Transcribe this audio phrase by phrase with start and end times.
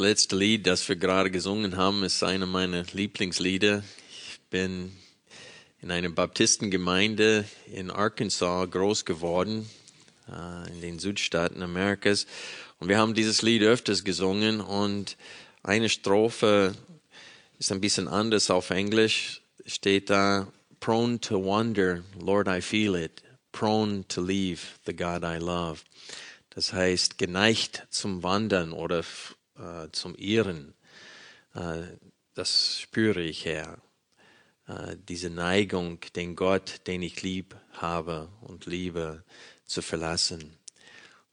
[0.00, 3.82] Letzte Lied, das wir gerade gesungen haben, ist einer meiner Lieblingslieder.
[4.12, 4.92] Ich bin
[5.82, 9.68] in einer Baptistengemeinde in Arkansas groß geworden,
[10.28, 12.28] äh, in den Südstaaten Amerikas.
[12.78, 15.16] Und wir haben dieses Lied öfters gesungen und
[15.64, 16.76] eine Strophe
[17.58, 19.42] ist ein bisschen anders auf Englisch.
[19.66, 20.46] Steht da,
[20.78, 23.20] prone to wonder, Lord, I feel it.
[23.50, 25.80] Prone to leave the God I love.
[26.50, 29.02] Das heißt, geneigt zum Wandern oder
[29.58, 30.74] äh, zum Ehren.
[31.54, 31.82] Äh,
[32.34, 33.78] das spüre ich, Herr.
[34.66, 39.24] Äh, diese Neigung, den Gott, den ich lieb habe und liebe,
[39.64, 40.56] zu verlassen.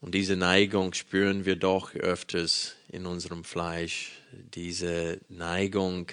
[0.01, 4.11] Und diese Neigung spüren wir doch öfters in unserem Fleisch.
[4.31, 6.07] Diese Neigung,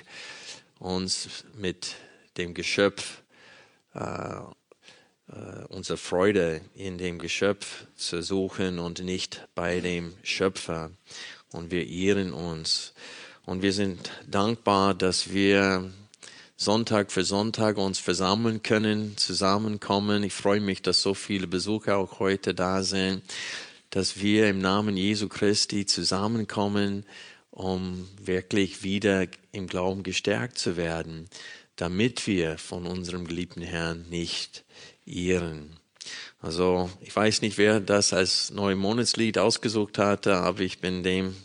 [0.78, 1.96] uns mit
[2.36, 3.22] dem Geschöpf,
[3.94, 4.40] äh,
[5.28, 10.90] äh, unsere Freude in dem Geschöpf zu suchen und nicht bei dem Schöpfer
[11.52, 12.92] und wir ehren uns.
[13.44, 15.90] Und wir sind dankbar, dass wir
[16.56, 20.22] Sonntag für Sonntag uns versammeln können, zusammenkommen.
[20.22, 23.22] Ich freue mich, dass so viele Besucher auch heute da sind,
[23.90, 27.04] dass wir im Namen Jesu Christi zusammenkommen,
[27.50, 31.28] um wirklich wieder im Glauben gestärkt zu werden,
[31.76, 34.64] damit wir von unserem geliebten Herrn nicht
[35.04, 35.81] ehren.
[36.40, 41.36] Also ich weiß nicht, wer das als neue Monatslied ausgesucht hatte, aber ich bin dem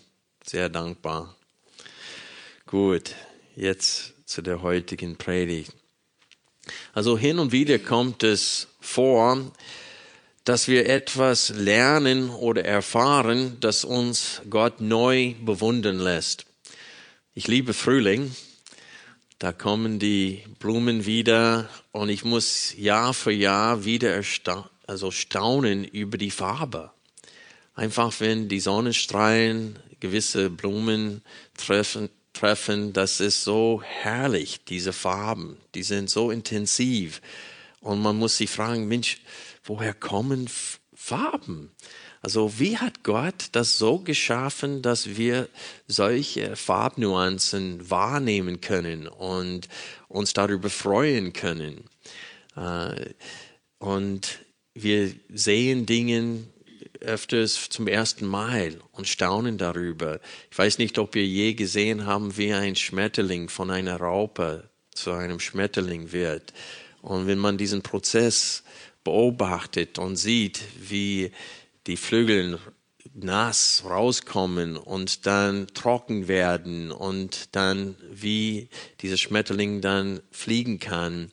[0.43, 1.35] sehr dankbar.
[2.65, 3.15] Gut,
[3.55, 5.73] jetzt zu der heutigen Predigt.
[6.93, 9.51] Also hin und wieder kommt es vor,
[10.43, 16.45] dass wir etwas lernen oder erfahren, das uns Gott neu bewundern lässt.
[17.33, 18.35] Ich liebe Frühling.
[19.39, 25.83] Da kommen die Blumen wieder und ich muss Jahr für Jahr wieder erstaunen also staunen
[25.83, 26.91] über die Farbe.
[27.75, 31.21] Einfach wenn die Sonnenstrahlen gewisse Blumen
[31.55, 37.21] treffen, treffen, das ist so herrlich, diese Farben, die sind so intensiv.
[37.81, 39.19] Und man muss sich fragen, Mensch,
[39.63, 40.49] woher kommen
[40.95, 41.71] Farben?
[42.27, 45.47] Also wie hat Gott das so geschaffen, dass wir
[45.87, 49.69] solche Farbnuancen wahrnehmen können und
[50.09, 51.85] uns darüber freuen können?
[52.57, 53.13] Äh,
[53.79, 54.39] und
[54.73, 56.43] wir sehen Dinge
[56.99, 60.19] öfters zum ersten Mal und staunen darüber.
[60.51, 65.13] Ich weiß nicht, ob wir je gesehen haben, wie ein Schmetterling von einer Raupe zu
[65.13, 66.51] einem Schmetterling wird.
[67.01, 68.63] Und wenn man diesen Prozess
[69.05, 71.31] beobachtet und sieht, wie
[71.87, 72.59] die Flügel
[73.13, 78.69] nass rauskommen und dann trocken werden und dann wie
[79.01, 81.31] dieser Schmetterling dann fliegen kann,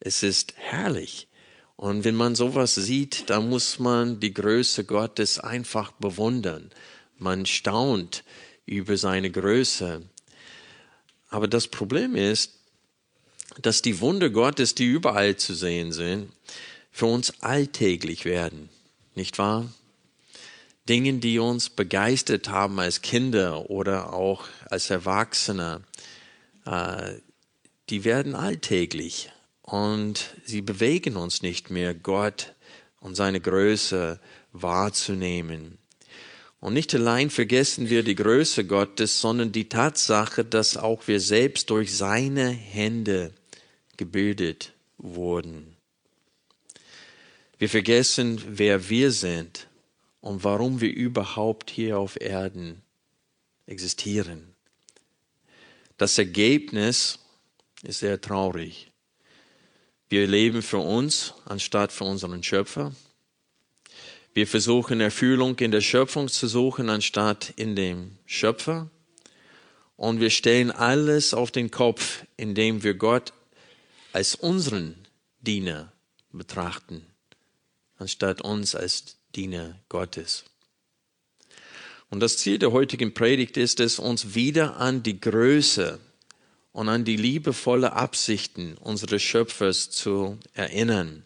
[0.00, 1.28] es ist herrlich.
[1.76, 6.70] Und wenn man sowas sieht, da muss man die Größe Gottes einfach bewundern.
[7.16, 8.24] Man staunt
[8.66, 10.02] über seine Größe.
[11.28, 12.54] Aber das Problem ist,
[13.62, 16.32] dass die Wunder Gottes, die überall zu sehen sind,
[16.90, 18.68] für uns alltäglich werden.
[19.14, 19.72] Nicht wahr?
[20.90, 25.82] Dinge, die uns begeistert haben als Kinder oder auch als Erwachsene,
[26.66, 27.12] äh,
[27.90, 29.30] die werden alltäglich
[29.62, 32.54] und sie bewegen uns nicht mehr, Gott
[32.98, 34.18] und seine Größe
[34.50, 35.78] wahrzunehmen.
[36.58, 41.70] Und nicht allein vergessen wir die Größe Gottes, sondern die Tatsache, dass auch wir selbst
[41.70, 43.32] durch seine Hände
[43.96, 45.76] gebildet wurden.
[47.58, 49.69] Wir vergessen, wer wir sind
[50.20, 52.82] und warum wir überhaupt hier auf Erden
[53.66, 54.54] existieren.
[55.96, 57.18] Das Ergebnis
[57.82, 58.90] ist sehr traurig.
[60.08, 62.92] Wir leben für uns anstatt für unseren Schöpfer.
[64.32, 68.90] Wir versuchen Erfüllung in der Schöpfung zu suchen anstatt in dem Schöpfer.
[69.96, 73.32] Und wir stellen alles auf den Kopf, indem wir Gott
[74.12, 74.94] als unseren
[75.40, 75.92] Diener
[76.32, 77.06] betrachten,
[77.98, 80.44] anstatt uns als Diener Gottes.
[82.10, 86.00] Und das Ziel der heutigen Predigt ist es, uns wieder an die Größe
[86.72, 91.24] und an die liebevolle Absichten unseres Schöpfers zu erinnern.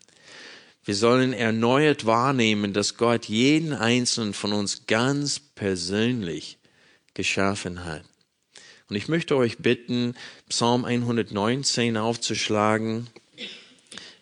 [0.84, 6.58] Wir sollen erneuert wahrnehmen, dass Gott jeden einzelnen von uns ganz persönlich
[7.14, 8.04] geschaffen hat.
[8.90, 10.14] Und ich möchte euch bitten,
[10.50, 13.06] Psalm 119 aufzuschlagen.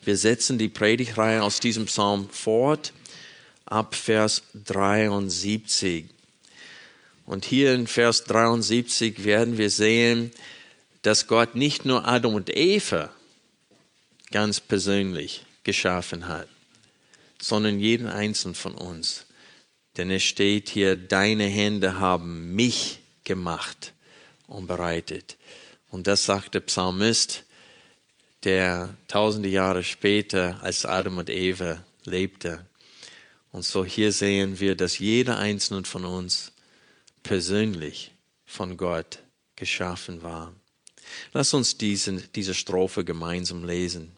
[0.04, 2.92] Wir setzen die Predigreihe aus diesem Psalm fort
[3.72, 6.04] ab Vers 73.
[7.24, 10.30] Und hier in Vers 73 werden wir sehen,
[11.00, 13.10] dass Gott nicht nur Adam und Eva
[14.30, 16.48] ganz persönlich geschaffen hat,
[17.40, 19.24] sondern jeden einzelnen von uns.
[19.96, 23.92] Denn es steht hier, deine Hände haben mich gemacht
[24.46, 25.36] und bereitet.
[25.90, 27.44] Und das sagt der Psalmist,
[28.44, 32.66] der tausende Jahre später als Adam und Eva lebte.
[33.52, 36.52] Und so hier sehen wir, dass jeder einzelne von uns
[37.22, 38.12] persönlich
[38.46, 39.20] von Gott
[39.56, 40.54] geschaffen war.
[41.34, 44.12] Lass uns diesen, diese Strophe gemeinsam lesen.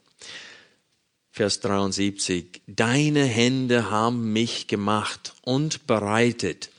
[1.32, 2.62] Vers 73.
[2.68, 6.70] Deine Hände haben mich gemacht und bereitet.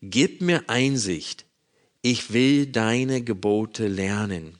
[0.00, 1.44] Gib mir Einsicht.
[2.00, 4.58] Ich will deine Gebote lernen.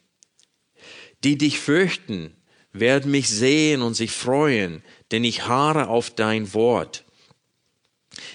[1.25, 2.35] Die dich fürchten,
[2.73, 7.06] werden mich sehen und sich freuen, denn ich harre auf dein Wort.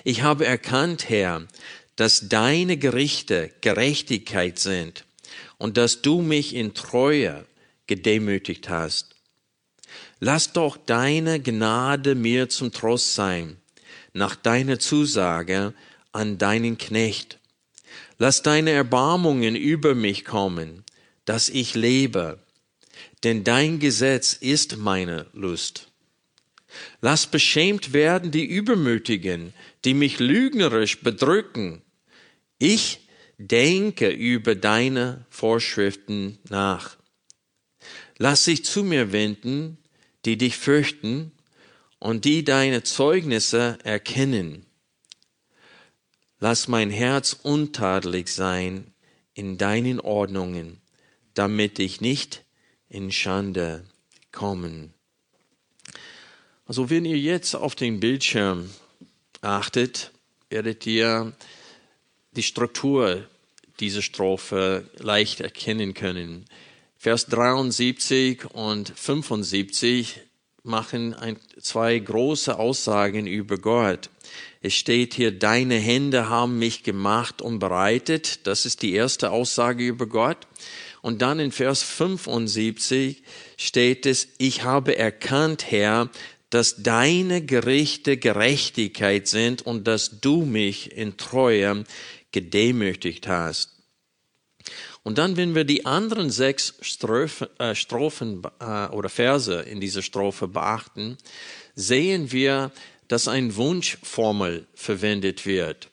[0.04, 1.48] Ich habe erkannt, Herr,
[1.96, 5.06] dass deine Gerichte Gerechtigkeit sind
[5.58, 7.46] und dass du mich in Treue
[7.88, 9.16] gedemütigt hast.
[10.20, 13.58] Lass doch deine Gnade mir zum Trost sein,
[14.14, 15.74] nach deiner Zusage
[16.12, 17.40] an deinen Knecht.
[18.18, 20.84] Lass deine Erbarmungen über mich kommen,
[21.26, 22.40] dass ich lebe,
[23.24, 25.91] denn dein Gesetz ist meine Lust.
[27.02, 29.54] Lass beschämt werden die Übermütigen,
[29.86, 31.82] die mich lügnerisch bedrücken.
[32.58, 33.08] Ich
[33.38, 36.98] denke über deine Vorschriften nach.
[38.18, 39.78] Lass sich zu mir wenden,
[40.26, 41.32] die dich fürchten
[42.00, 44.66] und die deine Zeugnisse erkennen.
[46.40, 48.94] Lass mein Herz untadelig sein
[49.34, 50.82] in deinen Ordnungen,
[51.34, 52.44] damit ich nicht
[52.90, 53.86] in Schande
[54.32, 54.94] kommen.
[56.72, 58.70] Also wenn ihr jetzt auf den Bildschirm
[59.42, 60.14] achtet,
[60.50, 61.34] werdet ihr
[62.32, 63.28] die Struktur
[63.82, 66.46] dieser Strophe leicht erkennen können.
[66.98, 70.22] Vers 73 und 75
[70.64, 74.10] machen ein, zwei große Aussagen über Gott.
[74.62, 78.48] Es steht hier, deine Hände haben mich gemacht und bereitet.
[78.48, 80.48] Das ist die erste Aussage über Gott.
[81.02, 83.24] Und dann in Vers 75
[83.58, 86.10] steht es, ich habe erkannt, Herr,
[86.52, 91.86] dass deine Gerichte Gerechtigkeit sind und dass du mich in Treue
[92.32, 93.72] gedemütigt hast.
[95.04, 100.04] Und dann, wenn wir die anderen sechs Strophen, äh, Strophen äh, oder Verse in dieser
[100.04, 101.18] Strophe beachten,
[101.74, 102.72] sehen wir,
[103.08, 105.90] dass ein Wunschformel verwendet wird.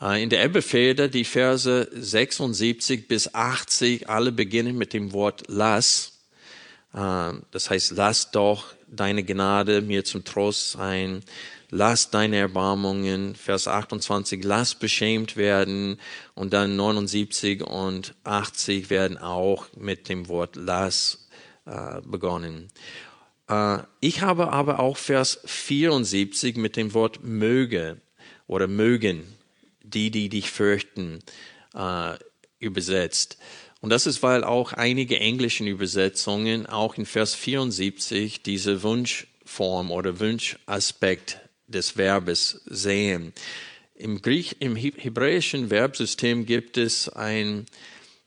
[0.00, 6.12] Äh, in der Ebbefeder die Verse 76 bis 80 alle beginnen mit dem Wort lass.
[6.94, 11.22] Äh, das heißt, lass doch deine Gnade mir zum Trost sein
[11.72, 15.98] lass deine Erbarmungen, Vers 28, lass beschämt werden
[16.34, 21.26] und dann 79 und 80 werden auch mit dem Wort lass
[21.64, 22.68] äh, begonnen.
[23.48, 28.02] Äh, ich habe aber auch Vers 74 mit dem Wort möge
[28.46, 29.24] oder mögen,
[29.82, 31.20] die, die dich fürchten,
[31.74, 32.16] äh,
[32.58, 33.38] übersetzt.
[33.82, 40.20] Und das ist, weil auch einige englischen Übersetzungen auch in Vers 74 diese Wunschform oder
[40.20, 43.32] Wunschaspekt des Verbes sehen.
[43.96, 47.66] Im, Griech, im hebräischen Verbsystem gibt es ein,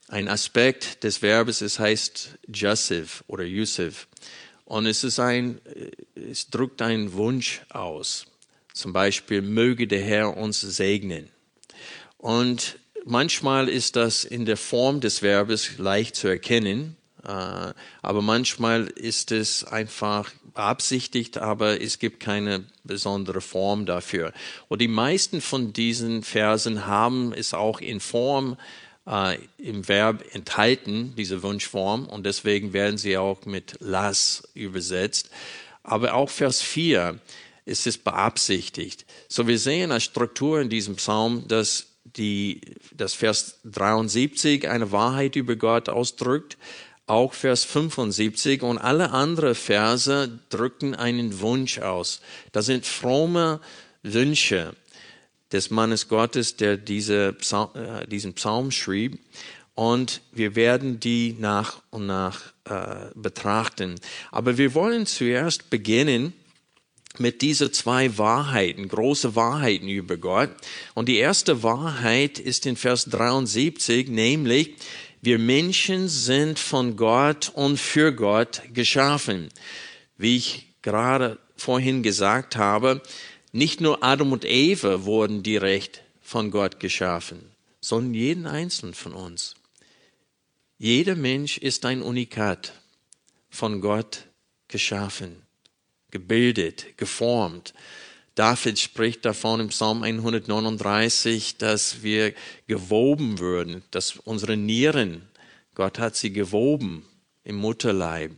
[0.10, 4.10] ein Aspekt des Verbes, es heißt Jassiv oder Yusuf.
[4.66, 5.62] Und es ist ein,
[6.16, 8.26] es drückt einen Wunsch aus.
[8.74, 11.30] Zum Beispiel, möge der Herr uns segnen.
[12.18, 17.28] Und manchmal ist das in der Form des Verbes leicht zu erkennen, äh,
[18.02, 24.34] aber manchmal ist es einfach beabsichtigt, aber es gibt keine besondere Form dafür.
[24.68, 28.58] Und die meisten von diesen Versen haben es auch in Form
[29.08, 35.30] äh, im Verb enthalten, diese Wunschform, und deswegen werden sie auch mit las übersetzt.
[35.84, 37.20] Aber auch Vers 4
[37.66, 39.06] ist es beabsichtigt.
[39.28, 42.62] So wir sehen als Struktur in diesem Psalm, dass die,
[42.96, 46.58] das Vers 73 eine Wahrheit über Gott ausdrückt,
[47.08, 52.22] auch Vers 75 und alle anderen Verse drücken einen Wunsch aus.
[52.52, 53.60] Das sind fromme
[54.02, 54.76] Wünsche
[55.52, 59.20] des Mannes Gottes, der diese Psalm, äh, diesen Psalm schrieb.
[59.76, 63.96] Und wir werden die nach und nach äh, betrachten.
[64.32, 66.34] Aber wir wollen zuerst beginnen
[67.20, 70.50] mit diese zwei Wahrheiten, große Wahrheiten über Gott.
[70.94, 74.76] Und die erste Wahrheit ist in Vers 73, nämlich,
[75.22, 79.50] wir Menschen sind von Gott und für Gott geschaffen.
[80.18, 83.02] Wie ich gerade vorhin gesagt habe,
[83.52, 89.56] nicht nur Adam und Eva wurden direkt von Gott geschaffen, sondern jeden einzelnen von uns.
[90.78, 92.74] Jeder Mensch ist ein Unikat,
[93.50, 94.26] von Gott
[94.68, 95.45] geschaffen
[96.16, 97.74] gebildet, geformt.
[98.36, 102.34] David spricht davon im Psalm 139, dass wir
[102.68, 105.28] gewoben würden, dass unsere Nieren,
[105.74, 107.06] Gott hat sie gewoben
[107.44, 108.32] im Mutterleib.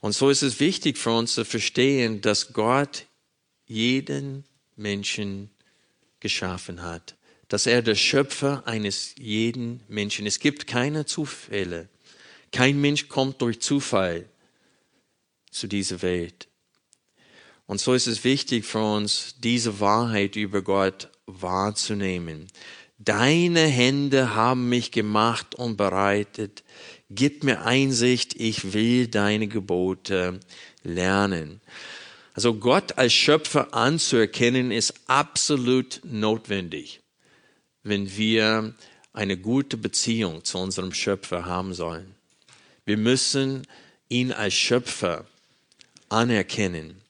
[0.00, 3.06] Und so ist es wichtig für uns zu verstehen, dass Gott
[3.64, 4.44] jeden
[4.76, 5.48] Menschen
[6.20, 7.16] geschaffen hat,
[7.48, 10.26] dass er der Schöpfer eines jeden Menschen.
[10.26, 11.88] Es gibt keine Zufälle.
[12.52, 14.26] Kein Mensch kommt durch Zufall
[15.50, 16.48] zu dieser Welt.
[17.66, 22.46] Und so ist es wichtig für uns, diese Wahrheit über Gott wahrzunehmen.
[22.98, 26.62] Deine Hände haben mich gemacht und bereitet.
[27.10, 30.40] Gib mir Einsicht, ich will deine Gebote
[30.82, 31.60] lernen.
[32.34, 37.00] Also Gott als Schöpfer anzuerkennen ist absolut notwendig,
[37.82, 38.74] wenn wir
[39.12, 42.14] eine gute Beziehung zu unserem Schöpfer haben sollen.
[42.84, 43.66] Wir müssen
[44.08, 45.26] ihn als Schöpfer
[46.08, 47.00] anerkennen.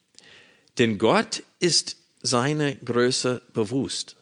[0.79, 4.17] Denn Gott ist seine Größe bewusst.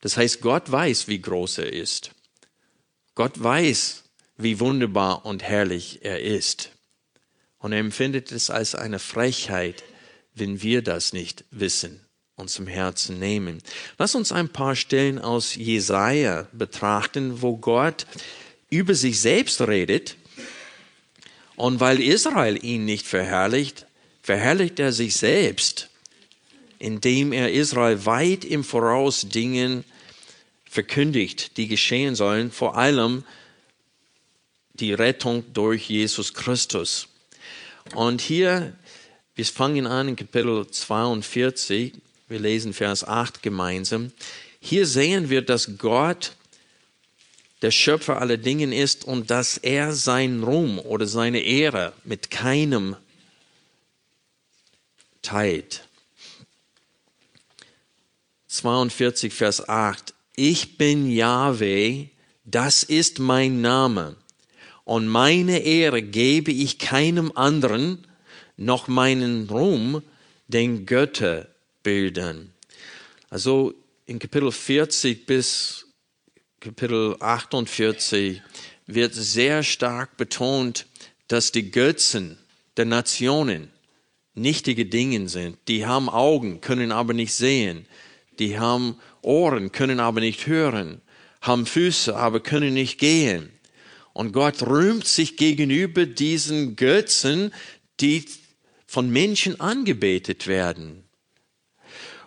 [0.00, 2.12] Das heißt, Gott weiß, wie groß er ist.
[3.14, 4.04] Gott weiß,
[4.36, 6.70] wie wunderbar und herrlich er ist.
[7.58, 9.84] Und er empfindet es als eine Frechheit,
[10.34, 12.00] wenn wir das nicht wissen
[12.36, 13.62] und zum Herzen nehmen.
[13.98, 18.06] Lass uns ein paar Stellen aus Jesaja betrachten, wo Gott
[18.70, 20.16] über sich selbst redet.
[21.56, 23.86] Und weil Israel ihn nicht verherrlicht,
[24.30, 25.88] verherrlicht er sich selbst,
[26.78, 29.82] indem er Israel weit im Voraus Dingen
[30.64, 33.24] verkündigt, die geschehen sollen, vor allem
[34.74, 37.08] die Rettung durch Jesus Christus.
[37.96, 38.72] Und hier,
[39.34, 41.94] wir fangen an in Kapitel 42,
[42.28, 44.12] wir lesen Vers 8 gemeinsam.
[44.60, 46.36] Hier sehen wir, dass Gott
[47.62, 52.94] der Schöpfer aller Dinge ist und dass er seinen Ruhm oder seine Ehre mit keinem
[55.22, 55.88] teilt.
[58.48, 60.14] 42, Vers 8.
[60.36, 62.06] Ich bin Yahweh,
[62.44, 64.16] das ist mein Name,
[64.84, 68.06] und meine Ehre gebe ich keinem anderen,
[68.56, 70.02] noch meinen Ruhm
[70.48, 72.52] den Götterbildern.
[73.28, 73.74] Also
[74.06, 75.86] in Kapitel 40 bis
[76.58, 78.42] Kapitel 48
[78.86, 80.86] wird sehr stark betont,
[81.28, 82.36] dass die Götzen
[82.76, 83.70] der Nationen
[84.34, 85.58] nichtige Dinge sind.
[85.68, 87.86] Die haben Augen, können aber nicht sehen.
[88.38, 91.02] Die haben Ohren, können aber nicht hören.
[91.40, 93.50] Haben Füße, aber können nicht gehen.
[94.12, 97.52] Und Gott rühmt sich gegenüber diesen Götzen,
[98.00, 98.24] die
[98.86, 101.04] von Menschen angebetet werden.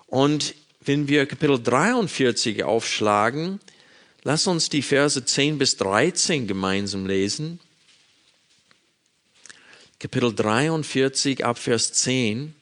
[0.07, 3.59] Und wenn wir Kapitel 43 aufschlagen,
[4.23, 7.59] lass uns die Verse 10 bis 13 gemeinsam lesen.
[10.03, 12.53] Kapitel 43 ab Vers 10.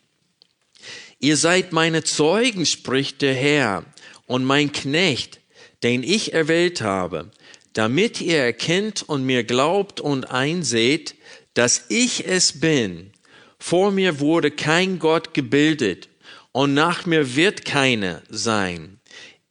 [1.18, 3.84] Ihr seid meine Zeugen, spricht der Herr,
[4.28, 5.40] und mein Knecht,
[5.82, 7.32] den ich erwählt habe,
[7.74, 11.16] damit ihr erkennt und mir glaubt und einseht,
[11.56, 13.12] dass ich es bin.
[13.58, 16.10] Vor mir wurde kein Gott gebildet
[16.52, 19.00] und nach mir wird keiner sein.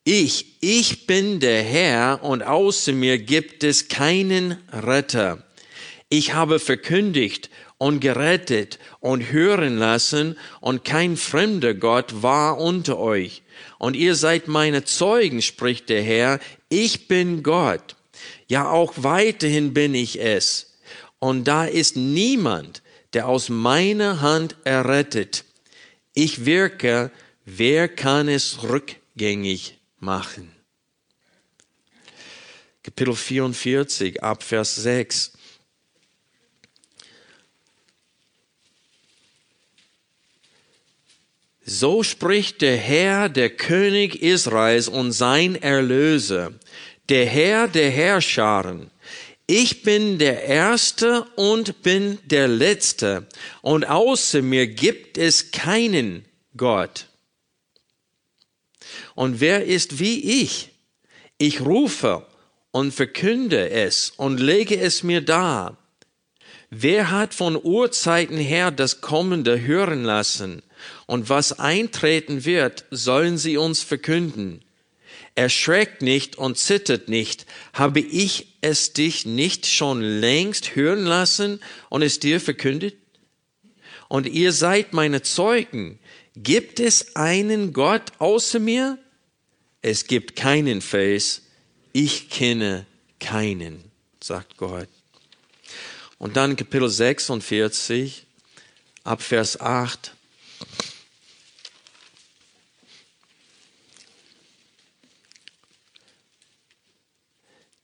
[0.05, 5.45] Ich, ich bin der Herr und außer mir gibt es keinen Retter.
[6.09, 13.43] Ich habe verkündigt und gerettet und hören lassen, und kein fremder Gott war unter euch.
[13.79, 17.97] Und ihr seid meine Zeugen, spricht der Herr, ich bin Gott.
[18.49, 20.77] Ja, auch weiterhin bin ich es.
[21.21, 22.83] Und da ist niemand,
[23.15, 25.47] der aus meiner Hand errettet.
[26.13, 27.11] Ich wirke,
[27.47, 30.53] wer kann es rückgängig machen?
[32.83, 35.33] Kapitel 44, Abvers 6.
[41.65, 46.53] So spricht der Herr, der König Israels und sein Erlöser,
[47.09, 48.91] der Herr der Herrscharen.
[49.47, 53.27] Ich bin der Erste und bin der Letzte,
[53.63, 56.25] und außer mir gibt es keinen
[56.57, 57.07] Gott.
[59.15, 60.71] Und wer ist wie ich?
[61.37, 62.27] Ich rufe
[62.71, 65.77] und verkünde es und lege es mir dar.
[66.71, 70.63] Wer hat von Urzeiten her das Kommende hören lassen?
[71.07, 74.63] Und was eintreten wird, sollen sie uns verkünden.
[75.35, 77.47] Erschreckt nicht und zittert nicht.
[77.73, 82.97] Habe ich es dich nicht schon längst hören lassen und es dir verkündet?
[84.09, 85.99] Und ihr seid meine Zeugen.
[86.37, 88.99] Gibt es einen Gott außer mir?
[89.83, 91.43] Es gibt keinen Fels.
[91.93, 92.87] Ich kenne
[93.19, 93.83] keinen,
[94.23, 94.89] sagt Gott.
[96.19, 98.27] Und dann Kapitel 46,
[99.05, 100.13] ab Vers 8.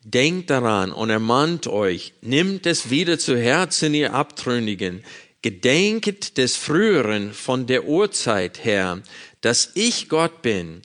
[0.09, 5.03] Denkt daran und ermahnt euch, nimmt es wieder zu Herzen, ihr Abtrünnigen,
[5.43, 9.03] gedenket des Früheren von der Urzeit her,
[9.41, 10.83] dass ich Gott bin.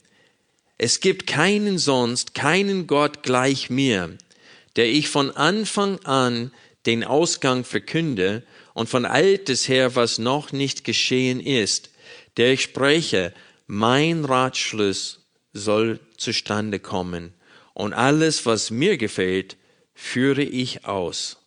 [0.79, 4.17] Es gibt keinen sonst, keinen Gott gleich mir,
[4.75, 6.51] der ich von Anfang an
[6.85, 11.91] den Ausgang verkünde und von altes her, was noch nicht geschehen ist,
[12.37, 13.33] der ich spreche,
[13.67, 15.19] mein Ratschluss
[15.53, 17.33] soll zustande kommen
[17.73, 19.57] und alles, was mir gefällt,
[19.93, 21.37] führe ich aus.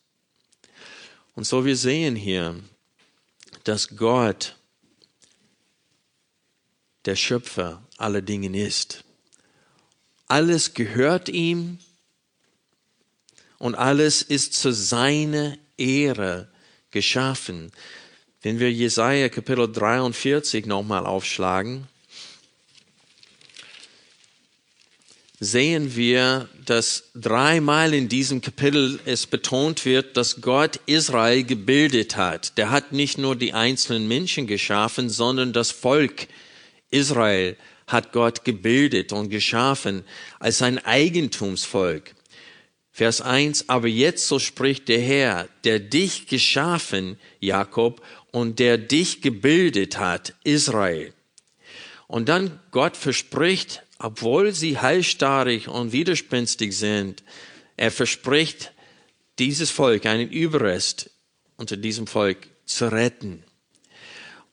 [1.35, 2.55] Und so wir sehen hier,
[3.63, 4.55] dass Gott
[7.05, 9.03] der Schöpfer aller Dinge ist.
[10.27, 11.79] Alles gehört ihm
[13.59, 16.49] und alles ist zu seiner Ehre
[16.95, 17.71] geschaffen.
[18.41, 21.87] Wenn wir Jesaja Kapitel 43 nochmal aufschlagen,
[25.41, 32.57] sehen wir, dass dreimal in diesem Kapitel es betont wird, dass Gott Israel gebildet hat.
[32.57, 36.27] Der hat nicht nur die einzelnen Menschen geschaffen, sondern das Volk
[36.91, 40.05] Israel hat Gott gebildet und geschaffen
[40.39, 42.14] als sein Eigentumsvolk.
[42.95, 49.21] Vers 1, aber jetzt so spricht der Herr, der dich geschaffen, Jakob, und der dich
[49.21, 51.13] gebildet hat, Israel.
[52.07, 57.23] Und dann Gott verspricht obwohl sie halsstarrig und widerspenstig sind,
[57.77, 58.71] er verspricht,
[59.39, 61.09] dieses Volk, einen Überrest
[61.57, 63.43] unter diesem Volk zu retten.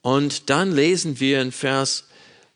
[0.00, 2.08] Und dann lesen wir in Vers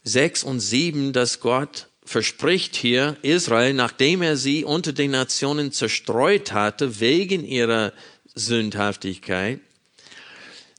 [0.04, 6.52] 6 und 7, dass Gott verspricht hier Israel, nachdem er sie unter den Nationen zerstreut
[6.52, 7.92] hatte, wegen ihrer
[8.34, 9.60] Sündhaftigkeit,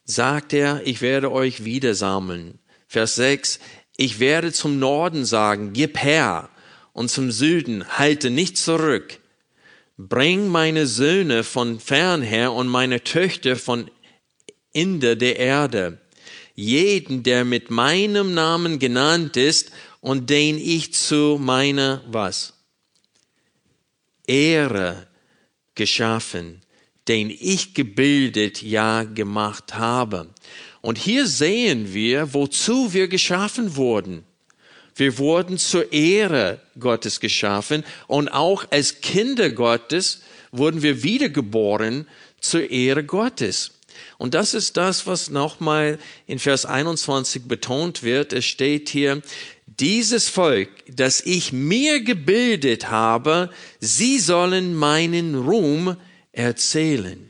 [0.05, 2.59] sagt er, ich werde euch wieder sammeln.
[2.87, 3.59] Vers 6,
[3.97, 6.49] ich werde zum Norden sagen, gib her,
[6.93, 9.19] und zum Süden, halte nicht zurück.
[9.97, 13.91] Bring meine Söhne von fern her und meine Töchter von
[14.73, 15.99] Ende der Erde.
[16.55, 19.71] Jeden, der mit meinem Namen genannt ist
[20.07, 22.53] und den ich zu meiner, was?
[24.25, 25.05] Ehre
[25.75, 26.61] geschaffen,
[27.09, 30.29] den ich gebildet, ja gemacht habe.
[30.79, 34.23] Und hier sehen wir, wozu wir geschaffen wurden.
[34.95, 40.21] Wir wurden zur Ehre Gottes geschaffen und auch als Kinder Gottes
[40.53, 42.07] wurden wir wiedergeboren
[42.39, 43.71] zur Ehre Gottes.
[44.17, 48.31] Und das ist das, was nochmal in Vers 21 betont wird.
[48.31, 49.21] Es steht hier,
[49.79, 55.95] dieses Volk, das ich mir gebildet habe, sie sollen meinen Ruhm
[56.31, 57.29] erzählen.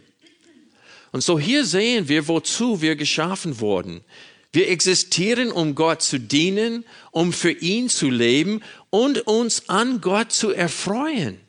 [1.11, 4.01] Und so hier sehen wir, wozu wir geschaffen wurden.
[4.51, 10.31] Wir existieren, um Gott zu dienen, um für ihn zu leben und uns an Gott
[10.31, 11.39] zu erfreuen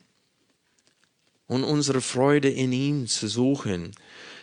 [1.47, 3.91] und unsere Freude in ihm zu suchen.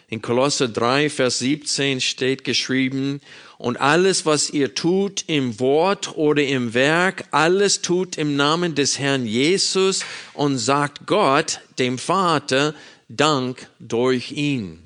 [0.08, 3.20] In Kolosser 3, Vers 17 steht geschrieben,
[3.58, 8.98] und alles, was ihr tut im Wort oder im Werk, alles tut im Namen des
[8.98, 12.74] Herrn Jesus und sagt Gott, dem Vater,
[13.08, 14.82] Dank durch ihn.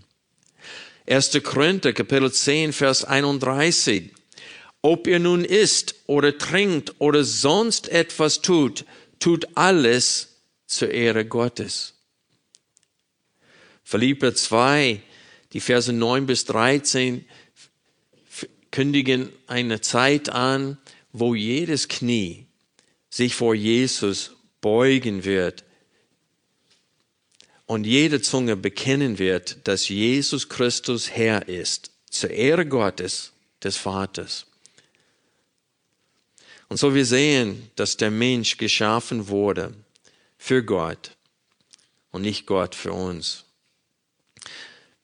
[1.09, 1.41] 1.
[1.43, 4.11] Korinther Kapitel 10, Vers 31.
[4.83, 8.85] Ob ihr nun isst oder trinkt oder sonst etwas tut,
[9.19, 10.29] tut alles
[10.67, 11.95] zur Ehre Gottes.
[13.83, 15.03] Philipper 2,
[15.53, 17.25] die Verse 9 bis 13
[18.71, 20.79] kündigen eine Zeit an,
[21.13, 22.47] wo jedes Knie
[23.09, 25.65] sich vor Jesus beugen wird
[27.67, 34.47] und jede Zunge bekennen wird, dass Jesus Christus Herr ist, zur Ehre Gottes, des Vaters.
[36.69, 39.75] Und so wir sehen, dass der Mensch geschaffen wurde
[40.39, 41.11] für Gott
[42.11, 43.45] und nicht Gott für uns.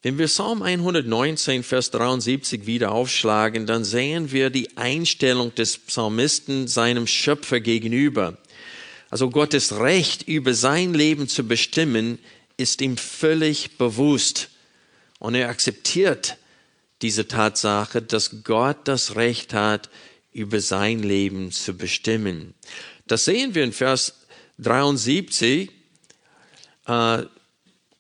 [0.07, 6.69] Wenn wir Psalm 119, Vers 73 wieder aufschlagen, dann sehen wir die Einstellung des Psalmisten
[6.69, 8.39] seinem Schöpfer gegenüber.
[9.11, 12.21] Also Gottes Recht über sein Leben zu bestimmen
[12.57, 14.51] ist ihm völlig bewusst
[15.19, 16.37] und er akzeptiert
[17.03, 19.91] diese Tatsache, dass Gott das Recht hat,
[20.33, 22.55] über sein Leben zu bestimmen.
[23.09, 24.21] Das sehen wir in Vers
[24.59, 25.69] 73.
[26.87, 27.25] Äh,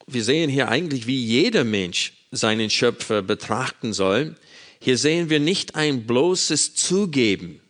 [0.06, 4.36] wir sehen hier eigentlich, wie jeder Mensch seinen Schöpfer betrachten soll.
[4.80, 7.60] Hier sehen wir nicht ein bloßes Zugeben,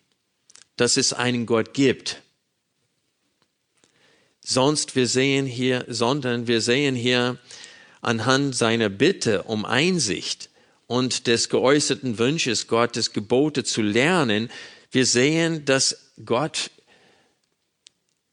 [0.77, 2.23] dass es einen Gott gibt.
[4.41, 7.39] Sonst wir sehen hier, sondern wir sehen hier
[8.01, 10.51] anhand seiner Bitte um Einsicht
[10.87, 14.51] und des geäußerten Wünsches, Gottes Gebote zu lernen,
[14.93, 16.71] wir sehen, dass Gott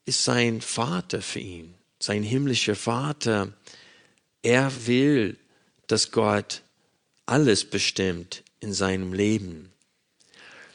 [0.06, 3.54] ist sein Vater für ihn, sein himmlischer Vater.
[4.44, 5.38] Er will,
[5.88, 6.62] dass Gott
[7.26, 9.72] alles bestimmt in seinem Leben.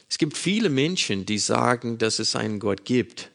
[0.09, 3.29] Es gibt viele Menschen, die sagen, dass es einen Gott gibt.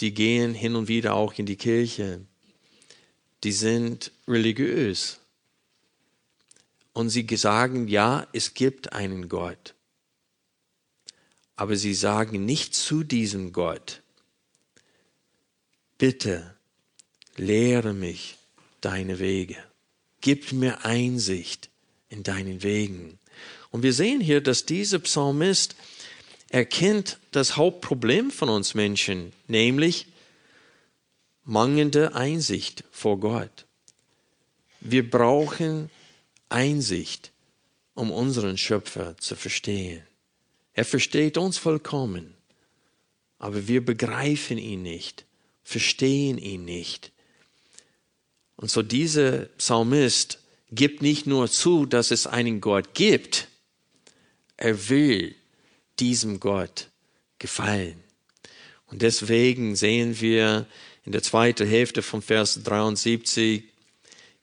[0.00, 2.20] Die gehen hin und wieder auch in die Kirche.
[3.44, 5.18] Die sind religiös.
[6.92, 9.74] Und sie sagen, ja, es gibt einen Gott.
[11.56, 14.02] Aber sie sagen nicht zu diesem Gott,
[15.96, 16.54] bitte
[17.36, 18.37] lehre mich
[18.80, 19.56] deine Wege.
[20.20, 21.70] Gib mir Einsicht
[22.08, 23.18] in deinen Wegen.
[23.70, 25.76] Und wir sehen hier, dass dieser Psalmist
[26.48, 30.06] erkennt das Hauptproblem von uns Menschen, nämlich
[31.44, 33.66] mangelnde Einsicht vor Gott.
[34.80, 35.90] Wir brauchen
[36.48, 37.32] Einsicht,
[37.94, 40.02] um unseren Schöpfer zu verstehen.
[40.72, 42.34] Er versteht uns vollkommen,
[43.38, 45.26] aber wir begreifen ihn nicht,
[45.62, 47.12] verstehen ihn nicht.
[48.58, 50.40] Und so dieser Psalmist
[50.72, 53.46] gibt nicht nur zu, dass es einen Gott gibt,
[54.56, 55.36] er will
[56.00, 56.88] diesem Gott
[57.38, 58.02] gefallen.
[58.88, 60.66] Und deswegen sehen wir
[61.04, 63.62] in der zweiten Hälfte vom Vers 73,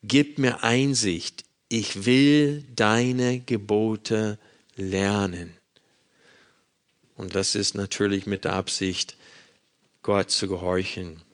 [0.02, 4.40] gib mir Einsicht, ich will deine Gebote
[4.78, 5.54] lernen.
[7.18, 9.18] Und das ist natürlich mit der Absicht,
[10.04, 11.25] Gott zu gehorchen.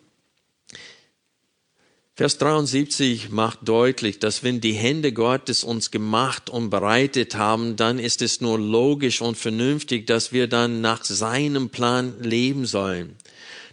[2.13, 7.99] Vers 73 macht deutlich, dass wenn die Hände Gottes uns gemacht und bereitet haben, dann
[7.99, 13.15] ist es nur logisch und vernünftig, dass wir dann nach seinem Plan leben sollen.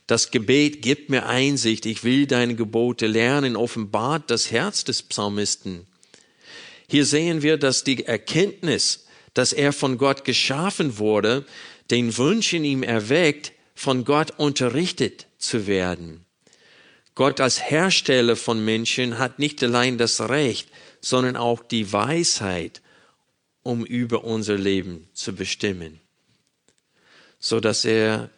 [0.07, 5.87] Das Gebet gibt mir Einsicht, ich will deine Gebote lernen, offenbart das Herz des Psalmisten.
[6.89, 11.45] Hier sehen wir, dass die Erkenntnis, dass er von Gott geschaffen wurde,
[11.91, 16.25] den Wunsch in ihm erweckt, von Gott unterrichtet zu werden.
[17.19, 20.69] Gott als Hersteller von Menschen hat nicht allein das Recht,
[21.01, 22.81] sondern auch die Weisheit,
[23.65, 25.99] um über unser Leben zu bestimmen,
[27.41, 28.31] so dass er,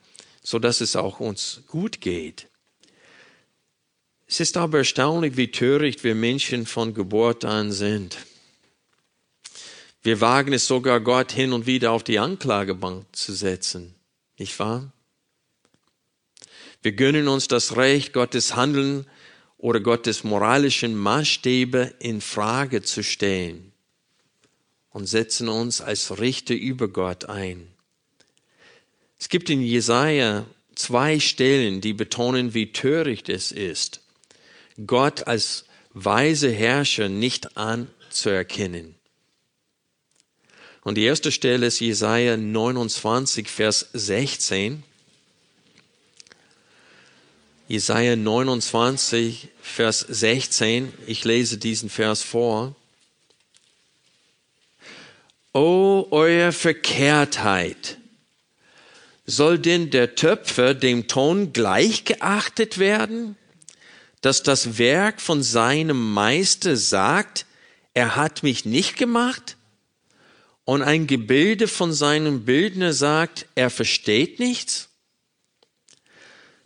[0.42, 2.48] so dass es auch uns gut geht.
[4.26, 8.16] Es ist aber erstaunlich, wie töricht wir Menschen von Geburt an sind.
[10.02, 13.94] Wir wagen es sogar, Gott hin und wieder auf die Anklagebank zu setzen,
[14.38, 14.90] nicht wahr?
[16.82, 19.06] Wir gönnen uns das Recht, Gottes Handeln
[19.58, 23.72] oder Gottes moralischen Maßstäbe in Frage zu stellen
[24.90, 27.68] und setzen uns als Richter über Gott ein.
[29.18, 34.00] Es gibt in Jesaja zwei Stellen, die betonen, wie töricht es ist,
[34.86, 38.94] Gott als weise Herrscher nicht anzuerkennen.
[40.82, 44.82] Und die erste Stelle ist Jesaja 29, Vers 16.
[47.70, 50.92] Jesaja 29, Vers 16.
[51.06, 52.74] Ich lese diesen Vers vor.
[55.54, 57.98] O euer Verkehrtheit!
[59.24, 63.36] Soll denn der Töpfer dem Ton gleich geachtet werden,
[64.20, 67.46] dass das Werk von seinem Meister sagt,
[67.94, 69.56] er hat mich nicht gemacht?
[70.64, 74.89] Und ein Gebilde von seinem Bildner sagt, er versteht nichts?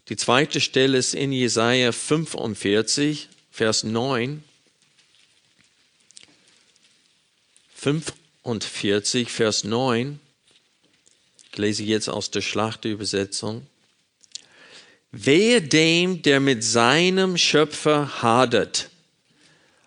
[0.08, 4.44] Die zweite Stelle ist in Jesaja 45, Vers 9.
[7.74, 10.20] 45, Vers 9.
[11.50, 13.66] Ich lese jetzt aus der Schlachterübersetzung.
[15.10, 18.90] Wehe dem, der mit seinem Schöpfer hadert,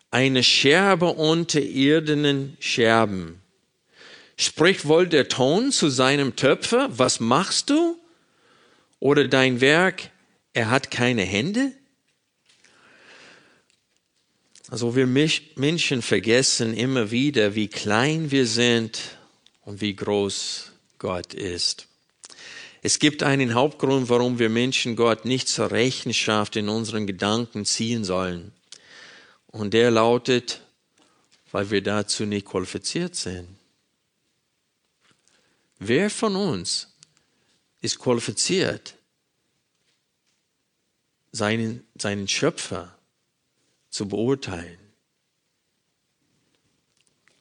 [0.10, 3.40] eine Scherbe unter irdenen Scherben.
[4.38, 8.00] Spricht wohl der Ton zu seinem Töpfer, was machst du?
[9.00, 10.10] Oder dein Werk,
[10.54, 11.72] er hat keine Hände?
[14.70, 19.00] Also wir Menschen vergessen immer wieder, wie klein wir sind
[19.62, 21.88] und wie groß Gott ist.
[22.82, 28.04] Es gibt einen Hauptgrund, warum wir Menschen Gott nicht zur Rechenschaft in unseren Gedanken ziehen
[28.04, 28.52] sollen.
[29.48, 30.62] Und der lautet
[31.52, 33.48] weil wir dazu nicht qualifiziert sind.
[35.80, 36.94] Wer von uns
[37.82, 38.96] ist qualifiziert,
[41.32, 42.98] seinen, seinen Schöpfer
[43.90, 44.80] zu beurteilen,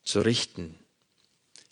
[0.04, 0.78] zu richten?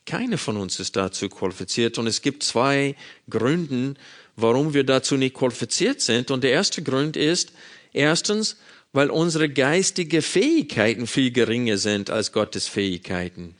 [0.07, 1.97] Keine von uns ist dazu qualifiziert.
[1.99, 2.95] Und es gibt zwei
[3.31, 3.95] Gründe,
[4.37, 6.31] warum wir dazu nicht qualifiziert sind.
[6.31, 7.53] Und der erste Grund ist,
[7.93, 8.57] erstens,
[8.93, 13.57] weil unsere geistige Fähigkeiten viel geringer sind als Gottes Fähigkeiten.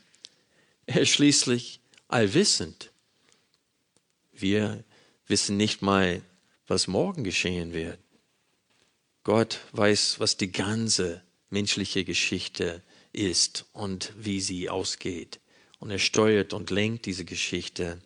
[0.85, 2.91] Er ist schließlich allwissend.
[4.31, 4.83] Wir
[5.27, 6.21] wissen nicht mal,
[6.67, 7.99] was morgen geschehen wird.
[9.23, 15.39] Gott weiß, was die ganze menschliche Geschichte ist und wie sie ausgeht
[15.85, 17.99] und er steuert und lenkt diese Geschichte.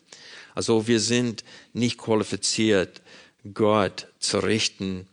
[0.53, 3.01] Also wir sind nicht qualifiziert,
[3.53, 5.07] Gott zu richten.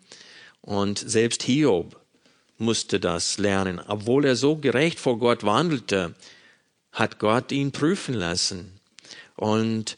[0.63, 2.01] Und selbst Hiob
[2.59, 3.79] musste das lernen.
[3.79, 6.17] Obwohl er so gerecht vor Gott wandelte,
[6.91, 8.81] hat Gott ihn prüfen lassen.
[9.37, 9.97] Und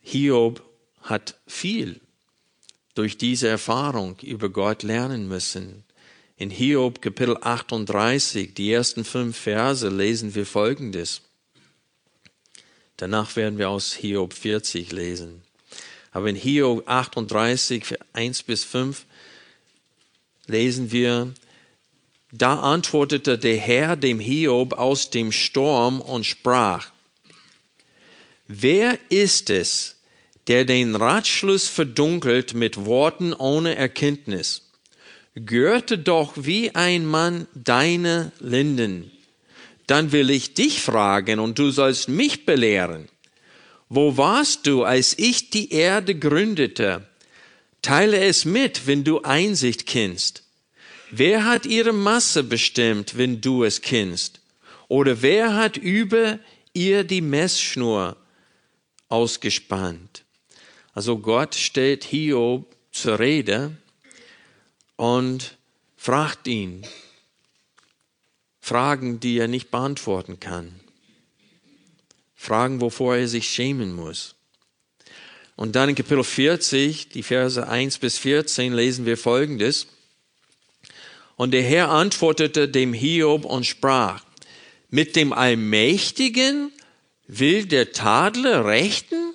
[0.00, 0.62] Hiob
[1.10, 2.00] hat viel
[2.94, 5.84] durch diese Erfahrung über Gott lernen müssen.
[6.36, 11.22] In Hiob Kapitel 38, die ersten fünf Verse, lesen wir Folgendes.
[12.96, 15.42] Danach werden wir aus Hiob 40 lesen.
[16.12, 19.06] Aber in Hiob 38, 1 bis 5
[20.46, 21.32] lesen wir,
[22.32, 26.90] da antwortete der Herr dem Hiob aus dem Sturm und sprach,
[28.46, 29.99] Wer ist es,
[30.50, 34.70] der den Ratschluss verdunkelt mit Worten ohne Erkenntnis?
[35.34, 39.10] Gürte doch wie ein Mann deine Linden
[39.90, 43.08] dann will ich dich fragen und du sollst mich belehren.
[43.88, 47.08] Wo warst du, als ich die Erde gründete?
[47.82, 50.44] Teile es mit, wenn du Einsicht kennst.
[51.10, 54.38] Wer hat ihre Masse bestimmt, wenn du es kennst?
[54.86, 56.38] Oder wer hat über
[56.72, 58.16] ihr die Messschnur
[59.08, 60.19] ausgespannt?
[61.00, 63.74] Also Gott stellt Hiob zur Rede
[64.96, 65.56] und
[65.96, 66.86] fragt ihn,
[68.60, 70.78] Fragen, die er nicht beantworten kann.
[72.34, 74.34] Fragen, wovor er sich schämen muss.
[75.56, 79.86] Und dann in Kapitel 40, die Verse 1 bis 14, lesen wir Folgendes.
[81.36, 84.22] Und der Herr antwortete dem Hiob und sprach,
[84.90, 86.70] mit dem Allmächtigen
[87.26, 89.29] will der Tadler rechten?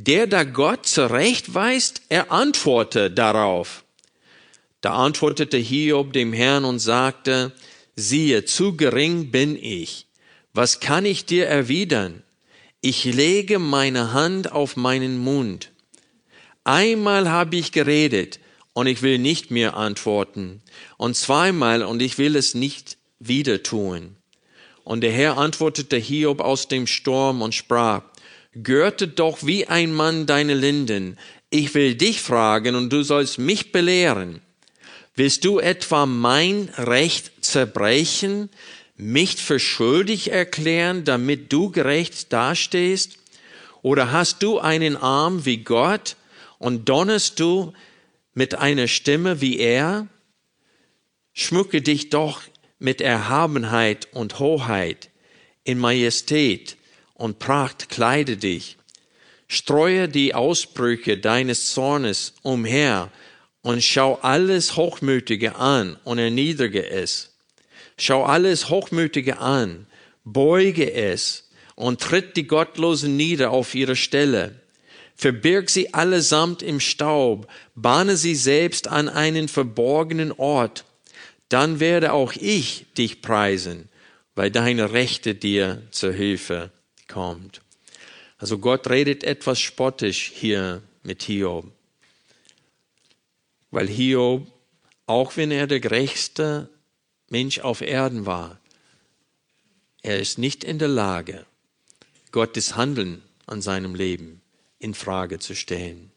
[0.00, 3.82] Der da Gott zurechtweist, er antworte darauf.
[4.80, 7.50] Da antwortete Hiob dem Herrn und sagte,
[7.96, 10.06] siehe, zu gering bin ich.
[10.54, 12.22] Was kann ich dir erwidern?
[12.80, 15.72] Ich lege meine Hand auf meinen Mund.
[16.62, 18.38] Einmal habe ich geredet
[18.74, 20.62] und ich will nicht mehr antworten.
[20.96, 24.14] Und zweimal und ich will es nicht wieder tun.
[24.84, 28.02] Und der Herr antwortete Hiob aus dem Sturm und sprach,
[28.62, 31.18] Gürte doch wie ein Mann deine Linden.
[31.50, 34.40] Ich will dich fragen und du sollst mich belehren.
[35.14, 38.50] Willst du etwa mein Recht zerbrechen,
[38.96, 43.18] mich für schuldig erklären, damit du gerecht dastehst?
[43.82, 46.16] Oder hast du einen Arm wie Gott
[46.58, 47.72] und donnerst du
[48.34, 50.06] mit einer Stimme wie er?
[51.32, 52.42] Schmücke dich doch
[52.78, 55.10] mit Erhabenheit und Hoheit,
[55.64, 56.77] in Majestät
[57.18, 58.78] und Pracht kleide dich.
[59.48, 63.10] Streue die Ausbrüche deines Zornes umher
[63.60, 67.34] und schau alles Hochmütige an und erniedrige es.
[67.98, 69.86] Schau alles Hochmütige an,
[70.24, 74.60] beuge es und tritt die Gottlosen nieder auf ihre Stelle.
[75.16, 80.84] Verbirg sie allesamt im Staub, bahne sie selbst an einen verborgenen Ort.
[81.48, 83.88] Dann werde auch ich dich preisen,
[84.36, 86.70] weil deine Rechte dir zur Hilfe
[87.08, 87.62] kommt.
[88.38, 91.72] Also Gott redet etwas spottisch hier mit Hiob
[93.70, 94.46] weil Hiob,
[95.06, 96.68] auch wenn er der gerechteste
[97.28, 98.58] Mensch auf Erden war,
[100.02, 101.44] er ist nicht in der Lage,
[102.30, 104.40] Gottes Handeln an seinem Leben
[104.78, 106.12] in Frage zu stellen.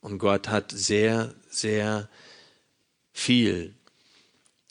[0.00, 2.08] Und Gott hat sehr, sehr
[3.12, 3.74] viel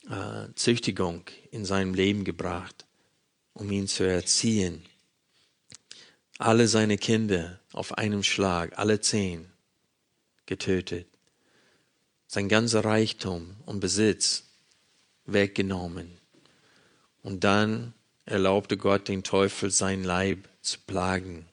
[0.10, 2.86] äh, Züchtigung in seinem Leben gebracht,
[3.53, 4.86] um ihn zu erziehen.
[6.38, 9.52] Alle seine Kinder auf einem Schlag, alle zehn,
[10.45, 11.08] getötet
[12.28, 14.43] sein ganzer Reichtum und Besitz
[15.26, 16.19] weggenommen.
[17.23, 17.93] Und dann
[18.26, 21.47] erlaubte Gott den Teufel sein Leib zu plagen.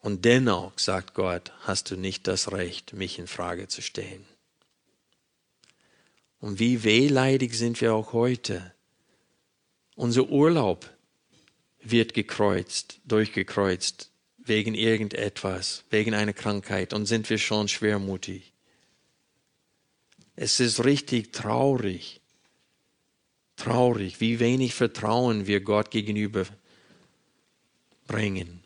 [0.00, 4.24] Und dennoch, sagt Gott, hast du nicht das Recht, mich in Frage zu stellen.
[6.40, 8.72] Und wie wehleidig sind wir auch heute,
[9.94, 10.88] Unser Urlaub
[11.82, 18.52] wird gekreuzt, durchgekreuzt, wegen irgendetwas, wegen einer Krankheit und sind wir schon schwermutig.
[20.36, 22.20] Es ist richtig traurig,
[23.56, 26.46] traurig, wie wenig Vertrauen wir Gott gegenüber
[28.06, 28.60] bringen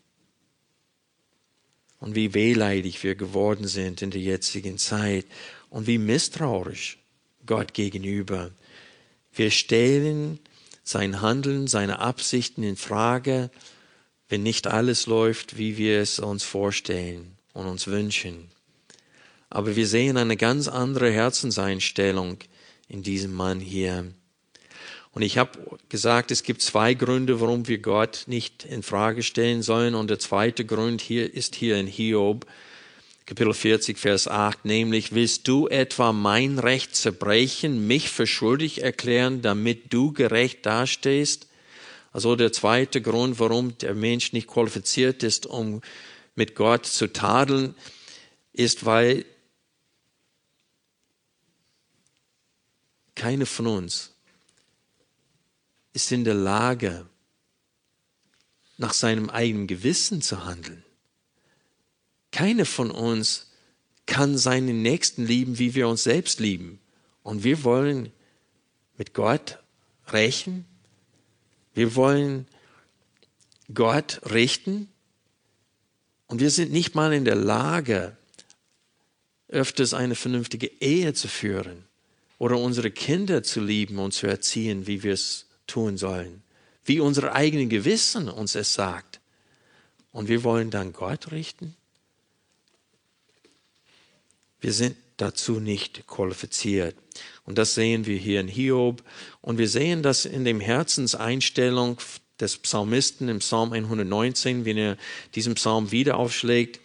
[1.99, 5.25] und wie wehleidig wir geworden sind in der jetzigen Zeit
[5.69, 6.97] und wie misstrauisch
[7.45, 8.51] Gott gegenüber.
[9.33, 10.39] Wir stellen
[10.85, 13.49] sein Handeln, seine Absichten in Frage,
[14.29, 18.49] wenn nicht alles läuft, wie wir es uns vorstellen und uns wünschen.
[19.49, 22.37] Aber wir sehen eine ganz andere Herzenseinstellung
[22.87, 24.05] in diesem Mann hier.
[25.11, 29.63] Und ich habe gesagt, es gibt zwei Gründe, warum wir Gott nicht in Frage stellen
[29.63, 29.95] sollen.
[29.95, 32.45] Und der zweite Grund hier ist hier in Hiob,
[33.27, 39.41] Kapitel 40, Vers 8, nämlich, willst du etwa mein Recht zerbrechen, mich für schuldig erklären,
[39.41, 41.47] damit du gerecht dastehst?
[42.13, 45.81] Also der zweite Grund, warum der Mensch nicht qualifiziert ist, um
[46.35, 47.73] mit Gott zu tadeln,
[48.53, 49.25] ist, weil
[53.15, 54.13] keine von uns
[55.93, 57.09] ist in der Lage,
[58.77, 60.84] nach seinem eigenen Gewissen zu handeln.
[62.35, 63.47] Keine von uns
[64.07, 66.81] kann seinen Nächsten lieben, wie wir uns selbst lieben.
[67.23, 68.11] Und wir wollen
[68.97, 69.59] mit Gott
[70.11, 70.65] rächen.
[71.73, 72.45] Wir wollen
[73.73, 74.89] Gott richten.
[76.27, 78.17] Und wir sind nicht mal in der Lage,
[79.47, 81.85] öfters eine vernünftige Ehe zu führen
[82.37, 86.43] oder unsere Kinder zu lieben und zu erziehen, wie wir es tun sollen,
[86.83, 89.21] wie unser eigenes Gewissen uns es sagt.
[90.11, 91.77] Und wir wollen dann Gott richten?
[94.65, 96.95] Wir sind dazu nicht qualifiziert.
[97.45, 99.03] Und das sehen wir hier in Hiob.
[99.41, 101.99] Und wir sehen das in dem Herzenseinstellung
[102.39, 104.97] des Psalmisten im Psalm 119, wenn er
[105.35, 106.79] diesen Psalm wieder aufschlägt.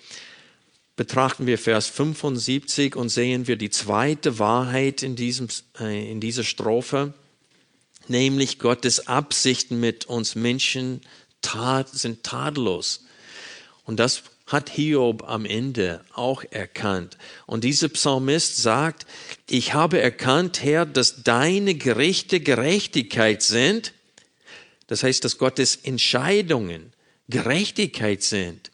[0.95, 6.45] Betrachten wir Vers 75 und sehen wir die zweite Wahrheit in, diesem, äh, in dieser
[6.45, 7.15] Strophe
[8.09, 11.01] nämlich Gottes Absichten mit uns Menschen
[11.93, 13.07] sind tadellos.
[13.87, 17.17] Und das hat Hiob am Ende auch erkannt.
[17.47, 19.07] Und dieser Psalmist sagt,
[19.49, 23.93] ich habe erkannt, Herr, dass deine Gerichte Gerechtigkeit sind.
[24.89, 26.93] Das heißt, dass Gottes Entscheidungen
[27.29, 28.73] Gerechtigkeit sind.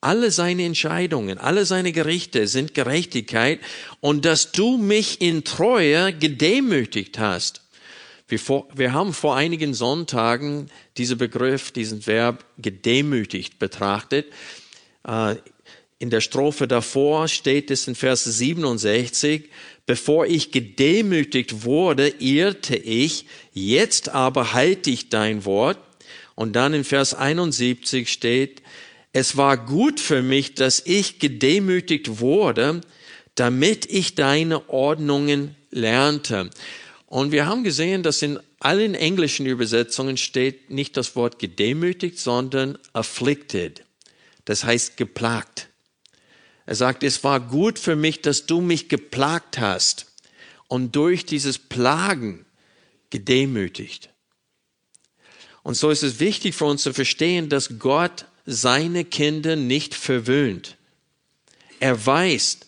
[0.00, 3.58] Alle seine Entscheidungen, alle seine Gerichte sind Gerechtigkeit
[4.00, 7.62] und dass du mich in Treue gedemütigt hast.
[8.28, 14.26] Wir, vor, wir haben vor einigen Sonntagen diesen Begriff, diesen Verb gedemütigt betrachtet.
[15.06, 15.36] Äh,
[15.98, 19.48] in der Strophe davor steht es in Vers 67,
[19.86, 25.78] bevor ich gedemütigt wurde, irrte ich, jetzt aber halte ich dein Wort.
[26.34, 28.62] Und dann in Vers 71 steht,
[29.14, 32.82] es war gut für mich, dass ich gedemütigt wurde,
[33.34, 36.50] damit ich deine Ordnungen lernte.
[37.06, 42.76] Und wir haben gesehen, dass in allen englischen Übersetzungen steht nicht das Wort gedemütigt, sondern
[42.92, 43.85] afflicted.
[44.46, 45.68] Das heißt geplagt.
[46.64, 50.06] Er sagt, es war gut für mich, dass du mich geplagt hast
[50.66, 52.44] und durch dieses Plagen
[53.10, 54.10] gedemütigt.
[55.62, 60.76] Und so ist es wichtig für uns zu verstehen, dass Gott seine Kinder nicht verwöhnt.
[61.80, 62.58] Er weiß,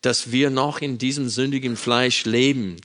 [0.00, 2.76] dass wir noch in diesem sündigen Fleisch leben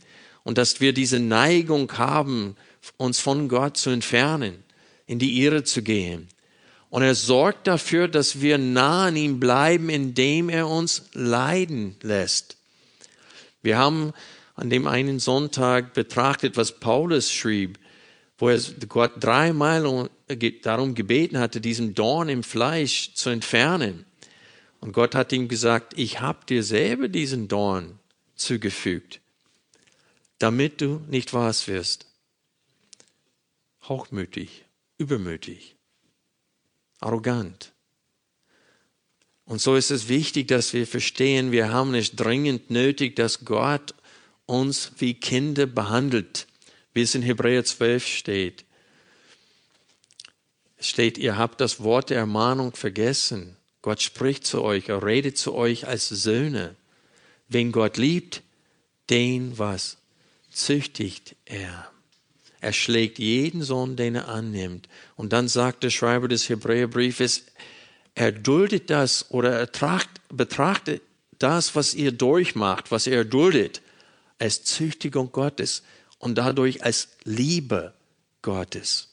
[0.43, 2.56] und dass wir diese Neigung haben,
[2.97, 4.63] uns von Gott zu entfernen,
[5.08, 6.30] in die Irre zu gehen.
[6.89, 12.58] Und er sorgt dafür, dass wir nah an ihm bleiben, indem er uns leiden lässt.
[13.62, 14.13] Wir haben
[14.56, 17.78] an dem einen Sonntag betrachtet, was Paulus schrieb,
[18.38, 20.10] wo er Gott dreimal
[20.62, 24.06] darum gebeten hatte, diesen Dorn im Fleisch zu entfernen.
[24.80, 28.00] Und Gott hat ihm gesagt, ich habe dir selber diesen Dorn
[28.36, 29.19] zugefügt
[30.39, 32.06] damit du nicht was wirst.
[33.84, 34.65] Hochmütig,
[34.97, 35.76] übermütig,
[37.00, 37.74] arrogant.
[39.45, 43.95] Und so ist es wichtig, dass wir verstehen, wir haben es dringend nötig, dass Gott
[44.45, 46.48] uns wie Kinder behandelt,
[46.93, 48.66] wie es in Hebräer 12 steht.
[50.78, 53.56] Es steht, ihr habt das Wort der Ermahnung vergessen.
[53.82, 56.76] Gott spricht zu euch, er redet zu euch als Söhne.
[57.48, 58.43] Wen Gott liebt,
[59.10, 59.98] den was?
[60.58, 61.91] züchtigt er.
[62.60, 64.88] Er schlägt jeden Sohn, den er annimmt.
[65.16, 67.43] Und dann sagt der Schreiber des Hebräerbriefes,
[68.16, 71.01] er duldet das oder er tracht, betrachtet
[71.38, 73.82] das, was ihr durchmacht, was er duldet,
[74.39, 75.84] als Züchtigung Gottes
[76.18, 77.93] und dadurch als Liebe
[78.41, 79.10] Gottes.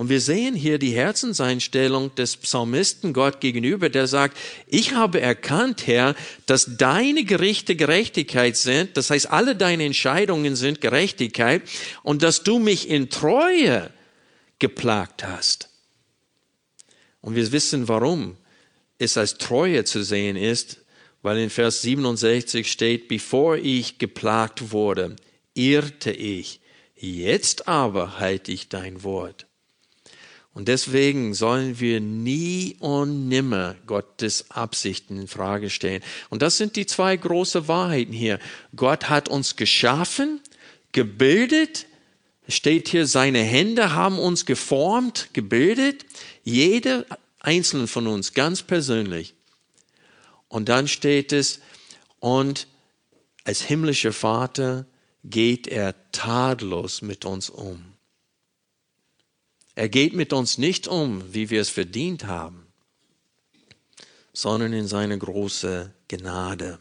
[0.00, 4.34] Und wir sehen hier die Herzenseinstellung des Psalmisten Gott gegenüber, der sagt,
[4.66, 6.14] ich habe erkannt, Herr,
[6.46, 11.64] dass deine Gerichte Gerechtigkeit sind, das heißt, alle deine Entscheidungen sind Gerechtigkeit
[12.02, 13.90] und dass du mich in Treue
[14.58, 15.68] geplagt hast.
[17.20, 18.38] Und wir wissen, warum
[18.96, 20.78] es als Treue zu sehen ist,
[21.20, 25.16] weil in Vers 67 steht, bevor ich geplagt wurde,
[25.52, 26.60] irrte ich,
[26.94, 29.46] jetzt aber halte ich dein Wort.
[30.52, 36.02] Und deswegen sollen wir nie und nimmer Gottes Absichten in Frage stellen.
[36.28, 38.40] Und das sind die zwei große Wahrheiten hier.
[38.74, 40.40] Gott hat uns geschaffen,
[40.92, 41.86] gebildet,
[42.48, 46.04] steht hier, seine Hände haben uns geformt, gebildet,
[46.42, 47.06] jeder
[47.38, 49.34] einzelne von uns, ganz persönlich.
[50.48, 51.60] Und dann steht es,
[52.18, 52.66] und
[53.44, 54.84] als himmlischer Vater
[55.24, 57.89] geht er tadellos mit uns um.
[59.80, 62.66] Er geht mit uns nicht um, wie wir es verdient haben,
[64.34, 66.78] sondern in seine große Gnade.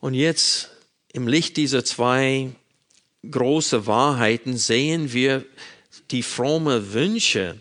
[0.00, 0.68] Und jetzt
[1.14, 2.50] im Licht dieser zwei
[3.30, 5.46] große Wahrheiten sehen wir
[6.10, 7.58] die fromme Wünsche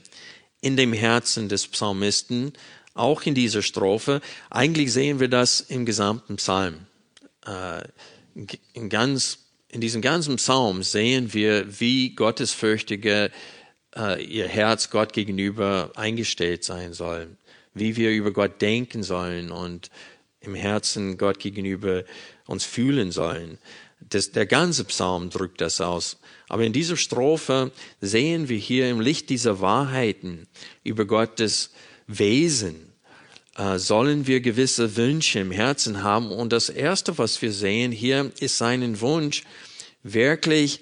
[0.59, 2.51] in dem Herzen des Psalmisten,
[2.95, 4.20] auch in dieser Strophe.
[4.49, 6.80] Eigentlich sehen wir das im gesamten Psalm.
[7.45, 7.84] Äh,
[8.89, 9.43] ganz
[9.74, 13.32] in diesem ganzen Psalm sehen wir, wie Gottesfürchtige
[13.98, 17.38] äh, ihr Herz Gott gegenüber eingestellt sein soll,
[17.74, 19.90] wie wir über Gott denken sollen und
[20.42, 22.04] im Herzen Gott gegenüber
[22.46, 23.58] uns fühlen sollen.
[24.00, 26.20] Das, der ganze Psalm drückt das aus.
[26.50, 30.48] Aber in dieser Strophe sehen wir hier im Licht dieser Wahrheiten
[30.84, 31.72] über Gottes
[32.06, 32.93] Wesen,
[33.56, 36.32] äh, sollen wir gewisse Wünsche im Herzen haben.
[36.32, 39.43] Und das Erste, was wir sehen hier, ist seinen Wunsch,
[40.01, 40.80] wirklich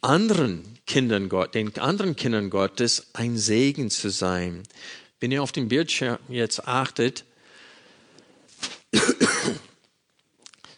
[0.00, 4.62] anderen Kindern Gott, den anderen Kindern Gottes ein Segen zu sein.
[5.20, 7.24] Wenn ihr auf den Bildschirm jetzt achtet,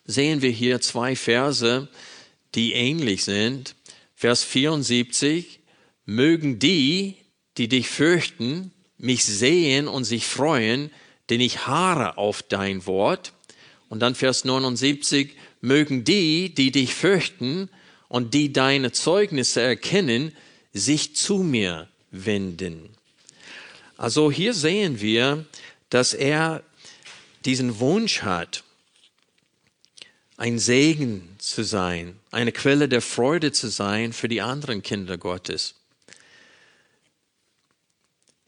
[0.05, 1.89] sehen wir hier zwei Verse,
[2.55, 3.75] die ähnlich sind.
[4.15, 5.61] Vers 74,
[6.05, 7.17] mögen die,
[7.57, 8.74] die dich fürchten,
[9.05, 10.91] mich sehen und sich freuen,
[11.29, 13.33] denn ich haare auf dein Wort.
[13.89, 17.69] Und dann Vers 79, mögen die, die dich fürchten
[18.09, 20.33] und die deine Zeugnisse erkennen,
[20.73, 22.91] sich zu mir wenden.
[23.97, 25.45] Also hier sehen wir,
[25.91, 26.63] dass er
[27.45, 28.65] diesen Wunsch hat,
[30.37, 35.75] ein Segen zu sein, eine Quelle der Freude zu sein für die anderen Kinder Gottes.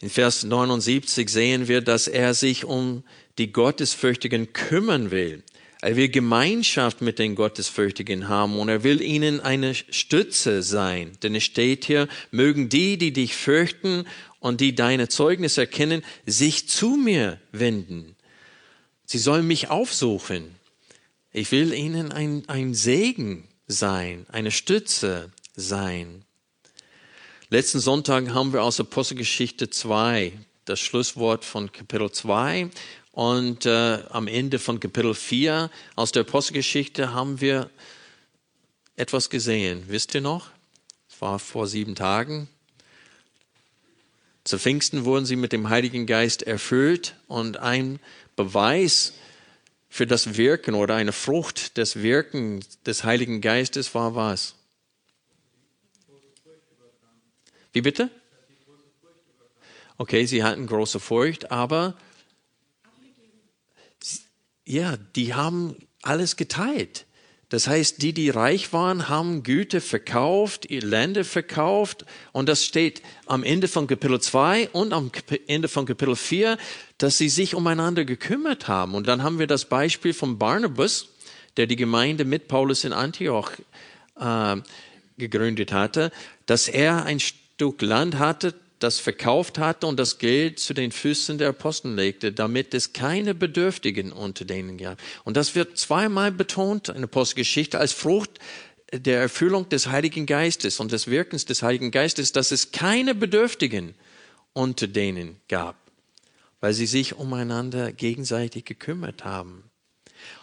[0.00, 3.02] In Vers 79 sehen wir, dass er sich um
[3.38, 5.42] die Gottesfürchtigen kümmern will.
[5.80, 11.12] Er will Gemeinschaft mit den Gottesfürchtigen haben und er will ihnen eine Stütze sein.
[11.22, 14.06] Denn es steht hier, mögen die, die dich fürchten
[14.40, 18.16] und die deine Zeugnis erkennen, sich zu mir wenden.
[19.06, 20.56] Sie sollen mich aufsuchen.
[21.32, 26.25] Ich will ihnen ein, ein Segen sein, eine Stütze sein.
[27.48, 30.32] Letzten Sonntag haben wir aus Apostelgeschichte 2
[30.64, 32.70] das Schlusswort von Kapitel 2
[33.12, 37.70] und äh, am Ende von Kapitel 4 aus der Apostelgeschichte haben wir
[38.96, 39.84] etwas gesehen.
[39.86, 40.50] Wisst ihr noch?
[41.08, 42.48] Es war vor sieben Tagen.
[44.42, 48.00] Zu Pfingsten wurden sie mit dem Heiligen Geist erfüllt und ein
[48.34, 49.12] Beweis
[49.88, 54.55] für das Wirken oder eine Frucht des Wirkens des Heiligen Geistes war was?
[57.76, 58.08] Wie bitte?
[59.98, 61.94] Okay, sie hatten große Furcht, aber
[64.64, 67.04] ja, die haben alles geteilt.
[67.50, 72.06] Das heißt, die, die reich waren, haben Güter verkauft, ihr Länder verkauft.
[72.32, 75.12] Und das steht am Ende von Kapitel 2 und am
[75.46, 76.56] Ende von Kapitel 4,
[76.96, 78.94] dass sie sich umeinander gekümmert haben.
[78.94, 81.08] Und dann haben wir das Beispiel von Barnabas,
[81.58, 83.50] der die Gemeinde mit Paulus in Antioch
[84.18, 84.56] äh,
[85.18, 86.10] gegründet hatte,
[86.46, 87.20] dass er ein
[87.56, 92.30] Stück Land hatte, das verkauft hatte und das Geld zu den Füßen der Apostel legte,
[92.30, 95.00] damit es keine Bedürftigen unter denen gab.
[95.24, 98.38] Und das wird zweimal betont in der Apostelgeschichte als Frucht
[98.92, 103.94] der Erfüllung des Heiligen Geistes und des Wirkens des Heiligen Geistes, dass es keine Bedürftigen
[104.52, 105.76] unter denen gab,
[106.60, 109.70] weil sie sich umeinander gegenseitig gekümmert haben.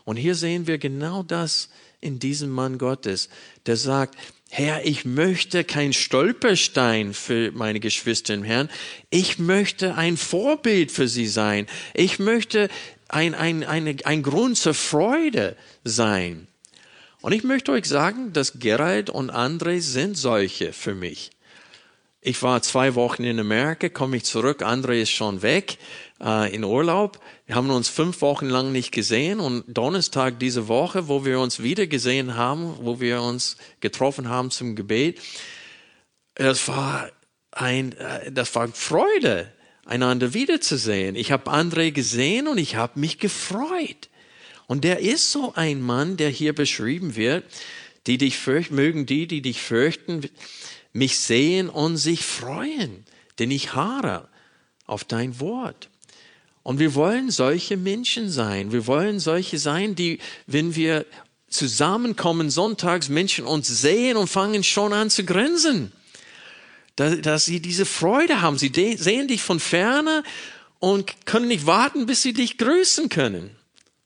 [0.04, 1.70] Und hier sehen wir genau das
[2.02, 3.30] in diesem Mann Gottes,
[3.68, 4.18] der sagt,
[4.56, 8.70] Herr, ich möchte kein Stolperstein für meine Geschwister im Herrn.
[9.10, 11.66] Ich möchte ein Vorbild für sie sein.
[11.96, 12.70] Ich möchte
[13.08, 16.48] ein, ein, eine, ein Grund zur Freude sein.
[17.22, 21.32] Und ich möchte euch sagen, dass Gerald und André sind solche für mich.
[22.22, 25.80] Ich war zwei Wochen in Amerika, komme ich zurück, André ist schon weg
[26.24, 27.20] äh, in Urlaub.
[27.46, 31.62] Wir haben uns fünf Wochen lang nicht gesehen und Donnerstag diese Woche, wo wir uns
[31.62, 35.20] wieder gesehen haben, wo wir uns getroffen haben zum Gebet,
[36.36, 37.10] das war
[37.52, 39.52] ein, äh, das war Freude,
[39.86, 41.16] einander wiederzusehen.
[41.16, 44.10] Ich habe André gesehen und ich habe mich gefreut.
[44.66, 47.44] Und der ist so ein Mann, der hier beschrieben wird,
[48.08, 50.30] die dich fürchten, mögen die, die dich fürchten,
[50.94, 53.06] mich sehen und sich freuen,
[53.40, 54.30] denn ich haare
[54.86, 55.90] auf dein Wort.
[56.64, 58.72] Und wir wollen solche Menschen sein.
[58.72, 61.06] Wir wollen solche sein, die, wenn wir
[61.50, 65.92] zusammenkommen sonntags, Menschen uns sehen und fangen schon an zu grinsen.
[66.96, 68.58] Dass, dass sie diese Freude haben.
[68.58, 70.24] Sie sehen dich von ferne
[70.80, 73.56] und können nicht warten, bis sie dich grüßen können.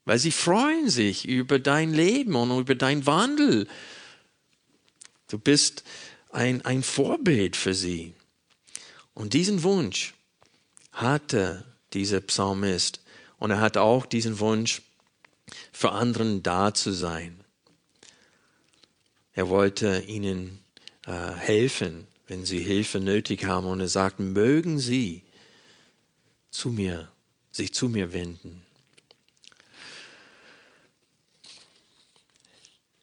[0.05, 3.67] Weil sie freuen sich über dein Leben und über dein Wandel.
[5.29, 5.83] Du bist
[6.31, 8.13] ein, ein Vorbild für sie.
[9.13, 10.13] Und diesen Wunsch
[10.93, 13.01] hatte dieser Psalmist.
[13.37, 14.81] Und er hat auch diesen Wunsch,
[15.71, 17.39] für anderen da zu sein.
[19.33, 20.59] Er wollte ihnen
[21.05, 23.67] äh, helfen, wenn sie Hilfe nötig haben.
[23.67, 25.23] Und er sagt, mögen sie
[26.49, 27.09] zu mir,
[27.51, 28.63] sich zu mir wenden.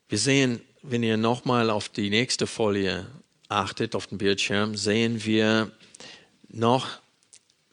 [0.09, 3.07] Wir sehen, wenn ihr nochmal auf die nächste Folie
[3.49, 5.72] achtet, auf den Bildschirm, sehen wir
[6.49, 7.01] noch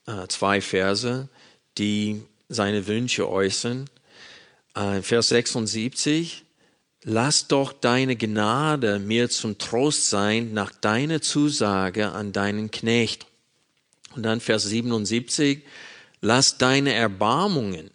[0.08, 1.30] äh, zwei Verse,
[1.78, 3.90] die seine Wünsche äußern.
[4.76, 6.44] Äh, Vers 76,
[7.04, 13.26] Lass doch deine Gnade mir zum Trost sein nach deiner Zusage an deinen Knecht.
[14.16, 15.64] Und dann Vers 77,
[16.22, 17.90] Lass deine Erbarmungen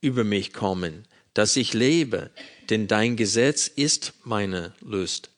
[0.00, 1.04] über mich kommen,
[1.34, 2.30] dass ich lebe,
[2.70, 5.30] denn dein Gesetz ist meine Lust.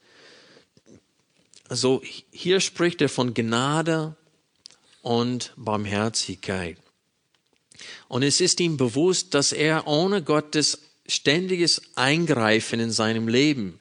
[1.68, 4.16] Also hier spricht er von Gnade
[5.04, 6.78] und Barmherzigkeit.
[8.08, 13.78] Und es ist ihm bewusst, dass er ohne Gottes ständiges Eingreifen in seinem Leben,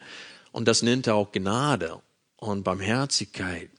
[0.52, 2.02] und das nennt er auch Gnade
[2.36, 3.70] und Barmherzigkeit,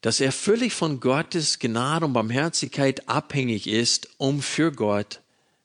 [0.00, 5.20] dass er völlig von Gottes Gnade und Barmherzigkeit abhängig ist, um für Gott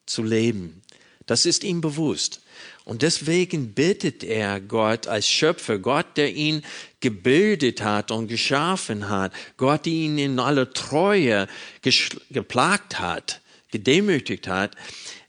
[0.05, 0.84] zu leben.
[1.26, 2.41] Das ist ihm bewusst.
[2.86, 6.64] Und deswegen bittet er Gott als Schöpfer, Gott, der ihn
[6.99, 11.47] gebildet hat und geschaffen hat, Gott, der ihn in aller Treue
[12.30, 13.41] geplagt hat,
[13.72, 14.76] gedemütigt hat.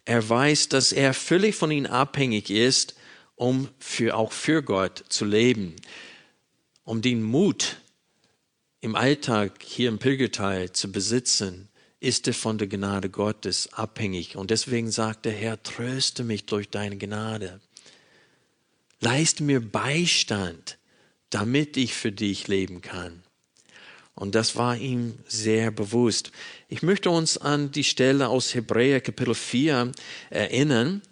[0.05, 2.95] Er weiß, dass er völlig von ihm abhängig ist,
[3.35, 5.76] um für, auch für Gott zu leben,
[6.85, 7.76] um den Mut
[8.81, 11.68] im Alltag hier im Pilgerteil zu besitzen,
[12.01, 14.36] ist er von der Gnade Gottes abhängig.
[14.36, 17.61] Und deswegen sagt der Herr, tröste mich durch deine Gnade.
[19.01, 20.78] Leiste mir Beistand,
[21.30, 23.22] damit ich für dich leben kann.
[24.14, 26.32] Und das war ihm sehr bewusst.
[26.68, 29.92] Ich möchte uns an die Stelle aus Hebräer Kapitel 4
[30.30, 31.03] erinnern.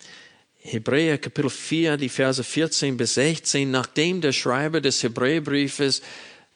[0.58, 6.02] Hebräer Kapitel 4, die Verse 14 bis 16, nachdem der Schreiber des Hebräerbriefes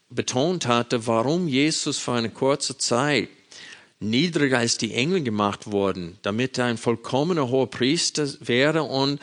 [0.08, 3.28] betont hatte, warum Jesus für eine kurze Zeit
[4.00, 9.20] niedriger als die Engel gemacht worden, damit er ein vollkommener hoher Priester wäre und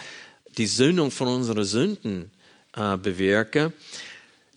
[0.57, 2.31] die Sündung von unseren Sünden
[2.75, 3.73] äh, bewirke.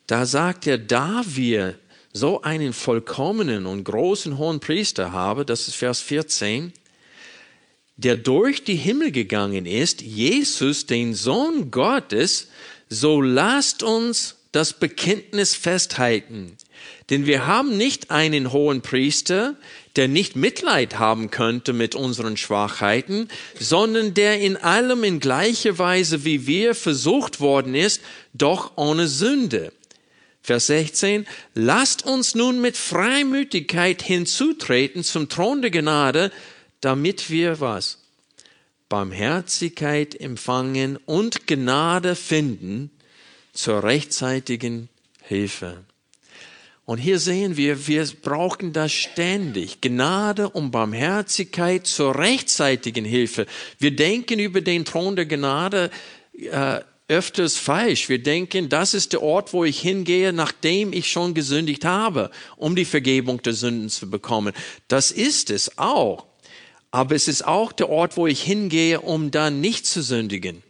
[0.06, 1.78] Da sagt er, da wir
[2.12, 6.72] so einen vollkommenen und großen hohen Priester haben, das ist Vers 14,
[7.96, 12.48] der durch die Himmel gegangen ist, Jesus, den Sohn Gottes,
[12.88, 16.56] so lasst uns das Bekenntnis festhalten.
[17.08, 19.56] Denn wir haben nicht einen hohen Priester,
[19.96, 23.28] der nicht Mitleid haben könnte mit unseren Schwachheiten,
[23.58, 28.00] sondern der in allem in gleicher Weise wie wir versucht worden ist,
[28.32, 29.72] doch ohne Sünde.
[30.42, 36.32] Vers 16, lasst uns nun mit Freimütigkeit hinzutreten zum Thron der Gnade,
[36.80, 37.98] damit wir was?
[38.88, 42.90] Barmherzigkeit empfangen und Gnade finden
[43.52, 44.88] zur rechtzeitigen
[45.22, 45.84] Hilfe.
[46.90, 49.80] Und hier sehen wir, wir brauchen das ständig.
[49.80, 53.46] Gnade und Barmherzigkeit zur rechtzeitigen Hilfe.
[53.78, 55.92] Wir denken über den Thron der Gnade
[56.32, 58.08] äh, öfters falsch.
[58.08, 62.74] Wir denken, das ist der Ort, wo ich hingehe, nachdem ich schon gesündigt habe, um
[62.74, 64.52] die Vergebung der Sünden zu bekommen.
[64.88, 66.26] Das ist es auch.
[66.90, 70.64] Aber es ist auch der Ort, wo ich hingehe, um dann nicht zu sündigen,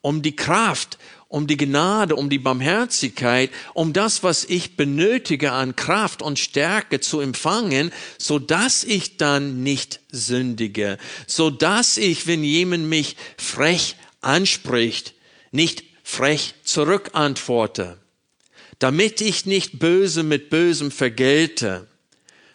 [0.00, 0.96] um die Kraft
[1.34, 7.00] um die Gnade, um die Barmherzigkeit, um das, was ich benötige an Kraft und Stärke
[7.00, 13.96] zu empfangen, so dass ich dann nicht sündige, so dass ich, wenn jemand mich frech
[14.20, 15.14] anspricht,
[15.50, 17.98] nicht frech zurückantworte.
[18.78, 21.88] Damit ich nicht böse mit bösem vergelte,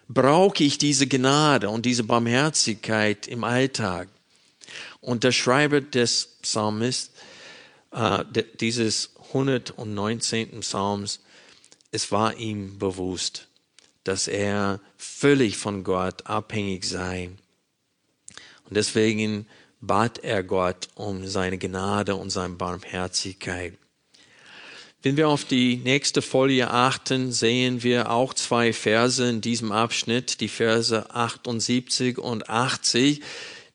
[0.08, 4.08] brauche ich diese Gnade und diese Barmherzigkeit im Alltag.
[5.02, 7.10] Und der Schreiber des Psalms,
[7.92, 8.24] äh,
[8.60, 10.60] dieses 119.
[10.62, 11.22] Psalms,
[11.92, 13.48] es war ihm bewusst,
[14.04, 17.30] dass er völlig von Gott abhängig sei.
[18.66, 19.48] Und deswegen
[19.82, 23.78] bat er Gott um seine Gnade und seine Barmherzigkeit.
[25.02, 30.42] Wenn wir auf die nächste Folie achten, sehen wir auch zwei Verse in diesem Abschnitt,
[30.42, 33.22] die Verse 78 und 80,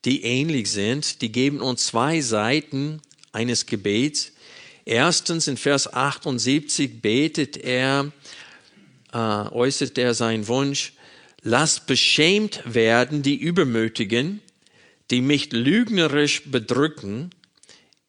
[0.05, 1.23] die ähnlich sind.
[1.23, 3.01] Die geben uns zwei Seiten
[3.35, 4.33] eines Gebets.
[4.85, 8.13] Erstens in Vers 78 betet er,
[9.13, 10.93] äh, äußert er seinen Wunsch,
[11.43, 14.41] lass beschämt werden die Übermütigen,
[15.11, 17.31] die mich lügnerisch bedrücken.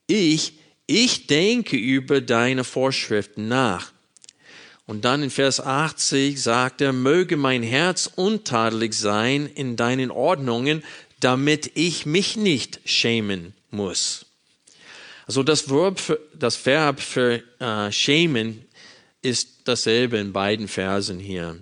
[0.08, 0.54] Ich,
[0.88, 3.92] ich denke über deine Vorschriften nach.
[4.86, 10.84] Und dann in Vers 80 sagt er, möge mein Herz untadelig sein in deinen Ordnungen,
[11.20, 14.25] damit ich mich nicht schämen muss.
[15.28, 18.66] Also das Verb für, das Verb für äh, schämen
[19.22, 21.58] ist dasselbe in beiden Versen hier.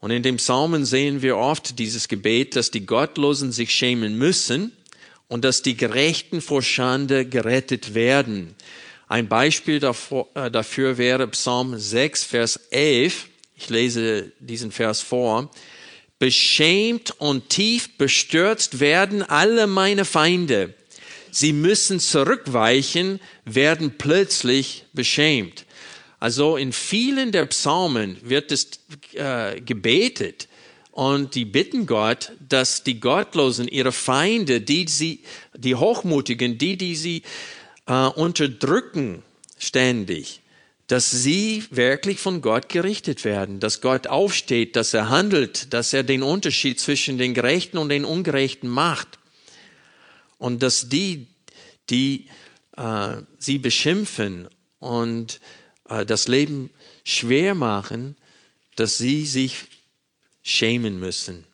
[0.00, 4.72] Und in dem Psalmen sehen wir oft dieses Gebet, dass die Gottlosen sich schämen müssen
[5.28, 8.54] und dass die Gerechten vor Schande gerettet werden.
[9.08, 13.28] Ein Beispiel dafür, äh, dafür wäre Psalm 6, Vers 11.
[13.56, 15.50] Ich lese diesen Vers vor.
[16.18, 20.74] Beschämt und tief bestürzt werden alle meine Feinde.
[21.34, 25.66] Sie müssen zurückweichen, werden plötzlich beschämt.
[26.20, 28.68] Also in vielen der Psalmen wird es
[29.14, 30.46] äh, gebetet
[30.92, 35.24] und die bitten Gott, dass die Gottlosen, ihre Feinde, die sie,
[35.56, 37.22] die Hochmutigen, die, die sie
[37.86, 39.24] äh, unterdrücken
[39.58, 40.40] ständig,
[40.86, 46.04] dass sie wirklich von Gott gerichtet werden, dass Gott aufsteht, dass er handelt, dass er
[46.04, 49.18] den Unterschied zwischen den Gerechten und den Ungerechten macht.
[50.44, 51.26] Und dass die,
[51.88, 52.26] die
[52.76, 54.46] äh, sie beschimpfen
[54.78, 55.40] und
[55.88, 56.68] äh, das Leben
[57.02, 58.14] schwer machen,
[58.76, 59.64] dass sie sich
[60.42, 61.46] schämen müssen.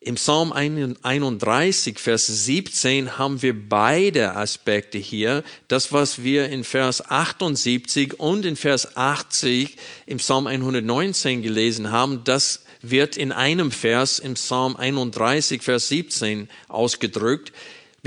[0.00, 5.42] Im Psalm 31, Vers 17 haben wir beide Aspekte hier.
[5.68, 12.24] Das, was wir in Vers 78 und in Vers 80 im Psalm 119 gelesen haben,
[12.24, 17.52] das wird in einem Vers im Psalm 31, Vers 17 ausgedrückt.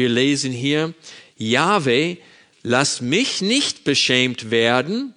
[0.01, 0.95] Wir lesen hier,
[1.37, 2.17] Jahwe,
[2.63, 5.13] lass mich nicht beschämt werden,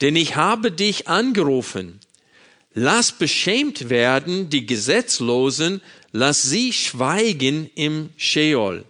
[0.00, 2.00] denn ich habe dich angerufen.
[2.72, 8.86] Lass beschämt werden die Gesetzlosen, lass sie schweigen im Sheol.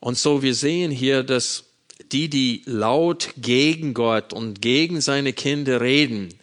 [0.00, 1.66] Und so wir sehen hier, dass
[2.10, 6.34] die, die laut gegen Gott und gegen seine Kinder reden,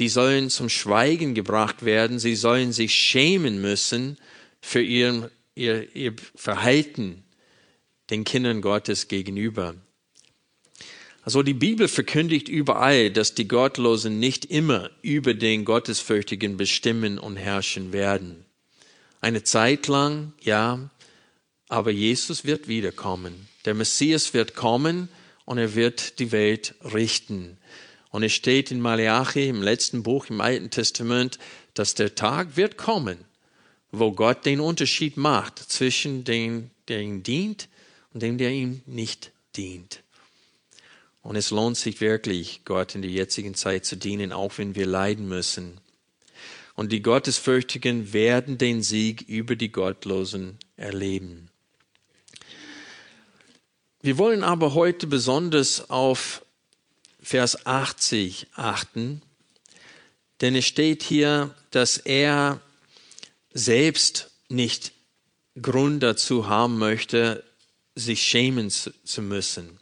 [0.00, 4.18] die sollen zum Schweigen gebracht werden, sie sollen sich schämen müssen
[4.60, 7.24] für ihr, ihr, ihr Verhalten
[8.10, 9.74] den Kindern Gottes gegenüber.
[11.22, 17.36] Also die Bibel verkündigt überall, dass die Gottlosen nicht immer über den Gottesfürchtigen bestimmen und
[17.36, 18.44] herrschen werden.
[19.22, 20.90] Eine Zeit lang, ja,
[21.68, 23.48] aber Jesus wird wiederkommen.
[23.64, 25.08] Der Messias wird kommen
[25.46, 27.56] und er wird die Welt richten.
[28.10, 31.38] Und es steht in Malachi, im letzten Buch im Alten Testament,
[31.72, 33.16] dass der Tag wird kommen,
[33.98, 37.68] wo Gott den Unterschied macht zwischen dem, der ihm dient
[38.12, 40.02] und dem, der ihm nicht dient.
[41.22, 44.86] Und es lohnt sich wirklich, Gott in der jetzigen Zeit zu dienen, auch wenn wir
[44.86, 45.78] leiden müssen.
[46.74, 51.48] Und die Gottesfürchtigen werden den Sieg über die Gottlosen erleben.
[54.02, 56.44] Wir wollen aber heute besonders auf
[57.22, 59.22] Vers 80 achten,
[60.42, 62.60] denn es steht hier, dass er
[63.54, 64.92] selbst nicht
[65.60, 67.44] Grund dazu haben möchte,
[67.94, 69.78] sich schämen zu müssen.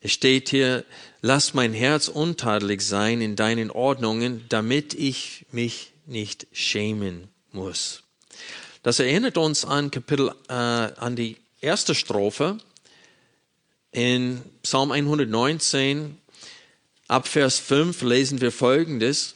[0.00, 0.84] Es steht hier,
[1.20, 8.02] lass mein Herz untadelig sein in deinen Ordnungen, damit ich mich nicht schämen muss.
[8.82, 12.56] Das erinnert uns an Kapitel, äh, an die erste Strophe
[13.92, 16.16] in Psalm 119.
[17.08, 19.34] Ab Vers 5 lesen wir folgendes.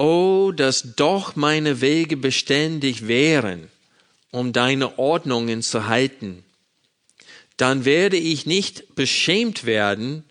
[0.00, 3.68] Oh, dass doch meine Wege beständig wären,
[4.30, 6.44] um deine Ordnungen zu halten
[7.60, 10.24] dann werde ich nicht beschämt werden,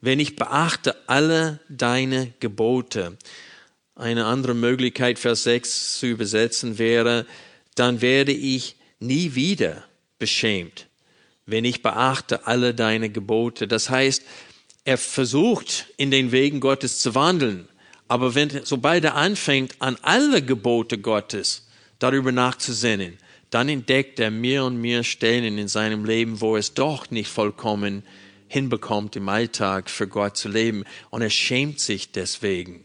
[0.00, 3.16] wenn ich beachte alle deine Gebote.
[3.96, 7.26] Eine andere Möglichkeit, Vers 6 zu übersetzen wäre,
[7.74, 9.82] dann werde ich nie wieder
[10.20, 10.86] beschämt,
[11.44, 13.66] wenn ich beachte alle deine Gebote.
[13.66, 14.22] Das heißt,
[14.84, 17.68] er versucht, in den Wegen Gottes zu wandeln.
[18.08, 21.66] Aber wenn, sobald er anfängt, an alle Gebote Gottes
[21.98, 23.18] darüber nachzusinnen,
[23.50, 28.02] dann entdeckt er mehr und mehr Stellen in seinem Leben, wo es doch nicht vollkommen
[28.48, 30.84] hinbekommt, im Alltag für Gott zu leben.
[31.10, 32.84] Und er schämt sich deswegen.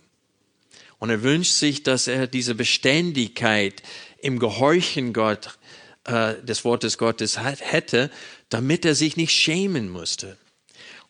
[1.00, 3.82] Und er wünscht sich, dass er diese Beständigkeit
[4.20, 5.58] im Gehorchen Gott,
[6.06, 8.12] äh, des Wortes Gottes hätte,
[8.50, 10.38] damit er sich nicht schämen musste.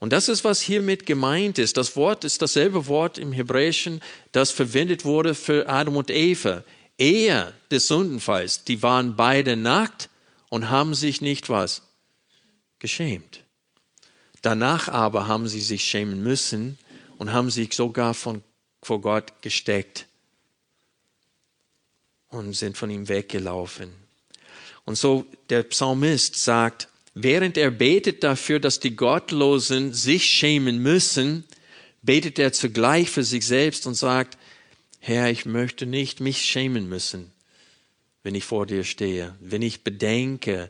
[0.01, 1.77] Und das ist, was hiermit gemeint ist.
[1.77, 6.63] Das Wort ist dasselbe Wort im Hebräischen, das verwendet wurde für Adam und Eva.
[6.97, 8.63] Ehe des Sündenfalls.
[8.63, 10.09] Die waren beide nackt
[10.49, 11.83] und haben sich nicht was?
[12.79, 13.43] Geschämt.
[14.41, 16.79] Danach aber haben sie sich schämen müssen
[17.19, 18.43] und haben sich sogar von,
[18.81, 20.07] vor Gott gesteckt
[22.29, 23.93] und sind von ihm weggelaufen.
[24.83, 31.43] Und so der Psalmist sagt, während er betet dafür, dass die Gottlosen sich schämen müssen,
[32.01, 34.37] betet er zugleich für sich selbst und sagt,
[34.99, 37.31] Herr, ich möchte nicht mich schämen müssen,
[38.23, 40.69] wenn ich vor dir stehe, wenn ich bedenke,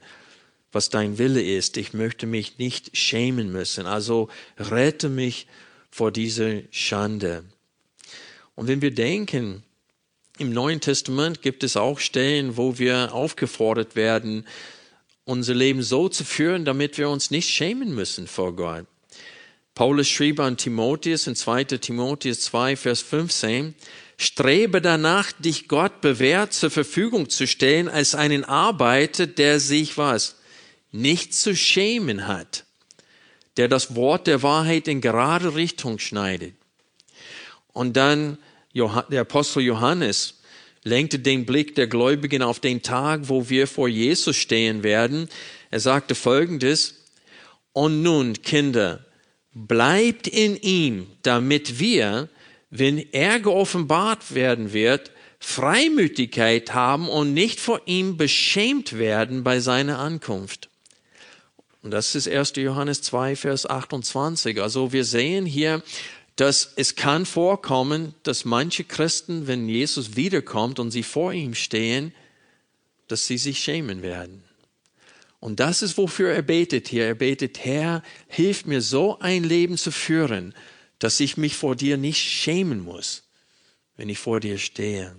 [0.72, 1.78] was dein Wille ist.
[1.78, 3.86] Ich möchte mich nicht schämen müssen.
[3.86, 5.48] Also rette mich
[5.90, 7.44] vor dieser Schande.
[8.56, 9.64] Und wenn wir denken,
[10.38, 14.48] im Neuen Testament gibt es auch Stellen, wo wir aufgefordert werden,
[15.26, 18.86] unser Leben so zu führen, damit wir uns nicht schämen müssen vor Gott.
[19.74, 21.64] Paulus schrieb an Timotheus in 2.
[21.64, 23.74] Timotheus 2, Vers 15,
[24.18, 30.36] Strebe danach, dich Gott bewährt zur Verfügung zu stellen als einen Arbeiter, der sich was?
[30.92, 32.66] Nicht zu schämen hat,
[33.58, 36.54] der das Wort der Wahrheit in gerade Richtung schneidet.
[37.74, 38.38] Und dann
[38.76, 40.41] der Apostel Johannes
[40.84, 45.30] lenkte den Blick der Gläubigen auf den Tag, wo wir vor Jesus stehen werden.
[45.70, 46.96] Er sagte folgendes,
[47.74, 49.06] und nun, Kinder,
[49.54, 52.30] bleibt in ihm, damit wir,
[52.70, 60.00] wenn er geoffenbart werden wird, Freimütigkeit haben und nicht vor ihm beschämt werden bei seiner
[60.00, 60.70] Ankunft.
[61.82, 62.54] Und das ist 1.
[62.58, 64.62] Johannes 2, Vers 28.
[64.62, 65.82] Also wir sehen hier,
[66.36, 72.14] dass es kann vorkommen, dass manche Christen, wenn Jesus wiederkommt und sie vor ihm stehen,
[73.08, 74.44] dass sie sich schämen werden.
[75.40, 77.06] Und das ist, wofür er betet hier.
[77.06, 80.54] Er betet, Herr, hilf mir so ein Leben zu führen,
[81.00, 83.24] dass ich mich vor dir nicht schämen muss,
[83.98, 85.16] wenn ich vor dir stehe.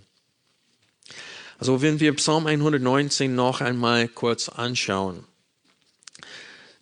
[1.58, 5.24] Also wenn wir Psalm 119 noch einmal kurz anschauen,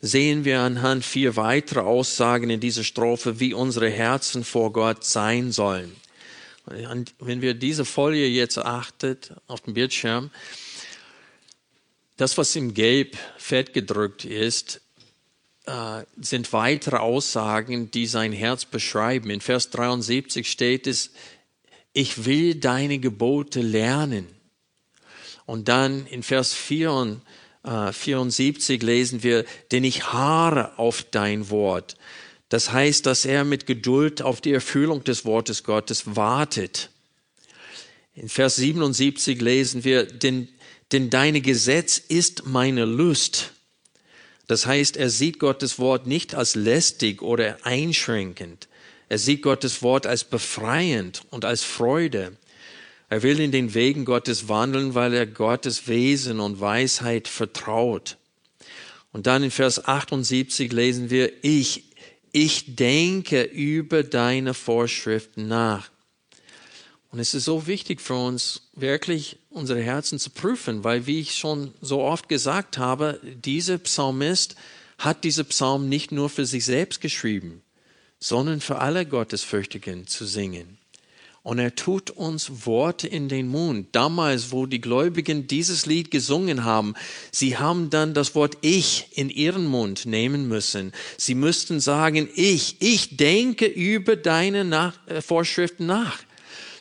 [0.01, 5.53] sehen wir anhand vier weitere Aussagen in dieser Strophe, wie unsere Herzen vor Gott sein
[5.53, 5.95] sollen.
[6.67, 10.31] Und wenn wir diese Folie jetzt achtet auf dem Bildschirm,
[12.17, 14.81] das, was im Gelb fett gedrückt ist,
[15.67, 19.31] äh, sind weitere Aussagen, die sein Herz beschreiben.
[19.31, 21.11] In Vers 73 steht es,
[21.93, 24.27] ich will deine Gebote lernen.
[25.47, 27.23] Und dann in Vers 74
[27.65, 27.93] äh,
[28.77, 31.97] lesen wir, denn ich haare auf dein Wort.
[32.49, 36.91] Das heißt, dass er mit Geduld auf die Erfüllung des Wortes Gottes wartet.
[38.15, 40.49] In Vers 77 lesen wir, denn
[40.93, 43.53] denn deine Gesetz ist meine Lust.
[44.47, 48.69] Das heißt, er sieht Gottes Wort nicht als lästig oder einschränkend.
[49.09, 52.37] Er sieht Gottes Wort als befreiend und als Freude.
[53.11, 58.17] Er will in den Wegen Gottes wandeln, weil er Gottes Wesen und Weisheit vertraut.
[59.13, 61.93] Und dann in Vers 78 lesen wir, ich,
[62.31, 65.91] ich denke über deine Vorschriften nach.
[67.11, 71.35] Und es ist so wichtig für uns, wirklich unsere Herzen zu prüfen, weil, wie ich
[71.35, 74.55] schon so oft gesagt habe, dieser Psalmist
[74.99, 77.63] hat diese Psalm nicht nur für sich selbst geschrieben,
[78.21, 80.80] sondern für alle Gottesfürchtigen zu singen.
[81.43, 83.89] Und er tut uns Worte in den Mund.
[83.93, 86.95] Damals, wo die Gläubigen dieses Lied gesungen haben,
[87.33, 90.93] sie haben dann das Wort Ich in ihren Mund nehmen müssen.
[91.17, 96.19] Sie müssten sagen, ich, ich denke über deine nach äh, Vorschriften nach.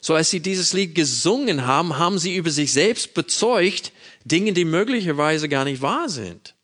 [0.01, 3.93] So als sie dieses Lied gesungen haben, haben sie über sich selbst bezeugt,
[4.25, 6.55] Dinge, die möglicherweise gar nicht wahr sind.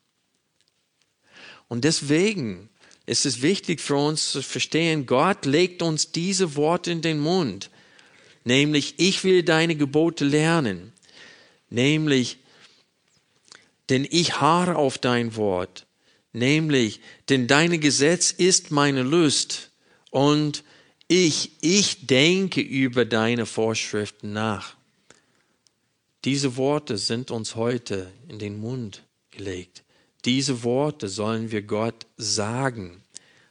[1.69, 2.69] Und deswegen
[3.05, 7.69] ist es wichtig für uns zu verstehen, Gott legt uns diese Worte in den Mund.
[8.45, 10.93] Nämlich, ich will deine Gebote lernen.
[11.69, 12.37] Nämlich,
[13.89, 15.85] denn ich harre auf dein Wort.
[16.31, 19.71] Nämlich, denn deine Gesetz ist meine Lust.
[20.11, 20.63] Und
[21.07, 24.75] ich, ich denke über deine Vorschriften nach.
[26.23, 29.83] Diese Worte sind uns heute in den Mund gelegt.
[30.23, 33.03] diese Worte sollen wir Gott sagen,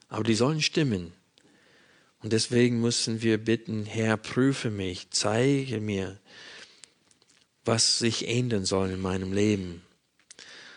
[0.08, 1.12] aber die sollen stimmen.
[2.24, 6.18] Und deswegen müssen wir bitten, Herr, prüfe mich, zeige mir,
[7.66, 9.82] was sich ändern soll in meinem Leben.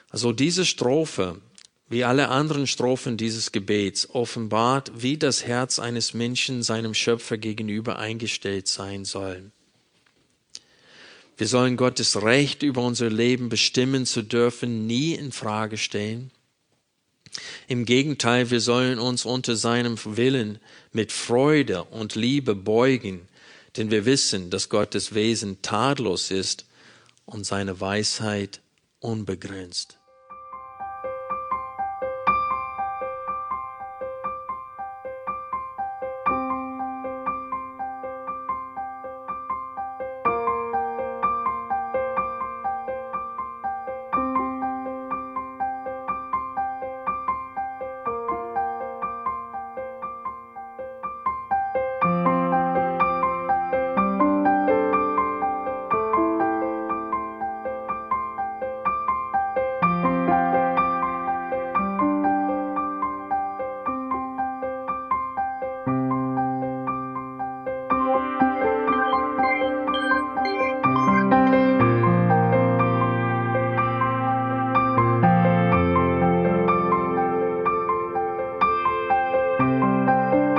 [0.09, 1.39] Also diese Strophe,
[1.87, 7.97] wie alle anderen Strophen dieses Gebets, offenbart, wie das Herz eines Menschen seinem Schöpfer gegenüber
[7.97, 9.51] eingestellt sein soll.
[11.37, 16.29] Wir sollen Gottes Recht über unser Leben bestimmen zu dürfen, nie in Frage stellen.
[17.67, 20.59] Im Gegenteil, wir sollen uns unter seinem Willen
[20.91, 23.27] mit Freude und Liebe beugen,
[23.75, 26.65] denn wir wissen, dass Gottes Wesen tadellos ist
[27.25, 28.61] und seine Weisheit
[28.99, 29.97] unbegrenzt.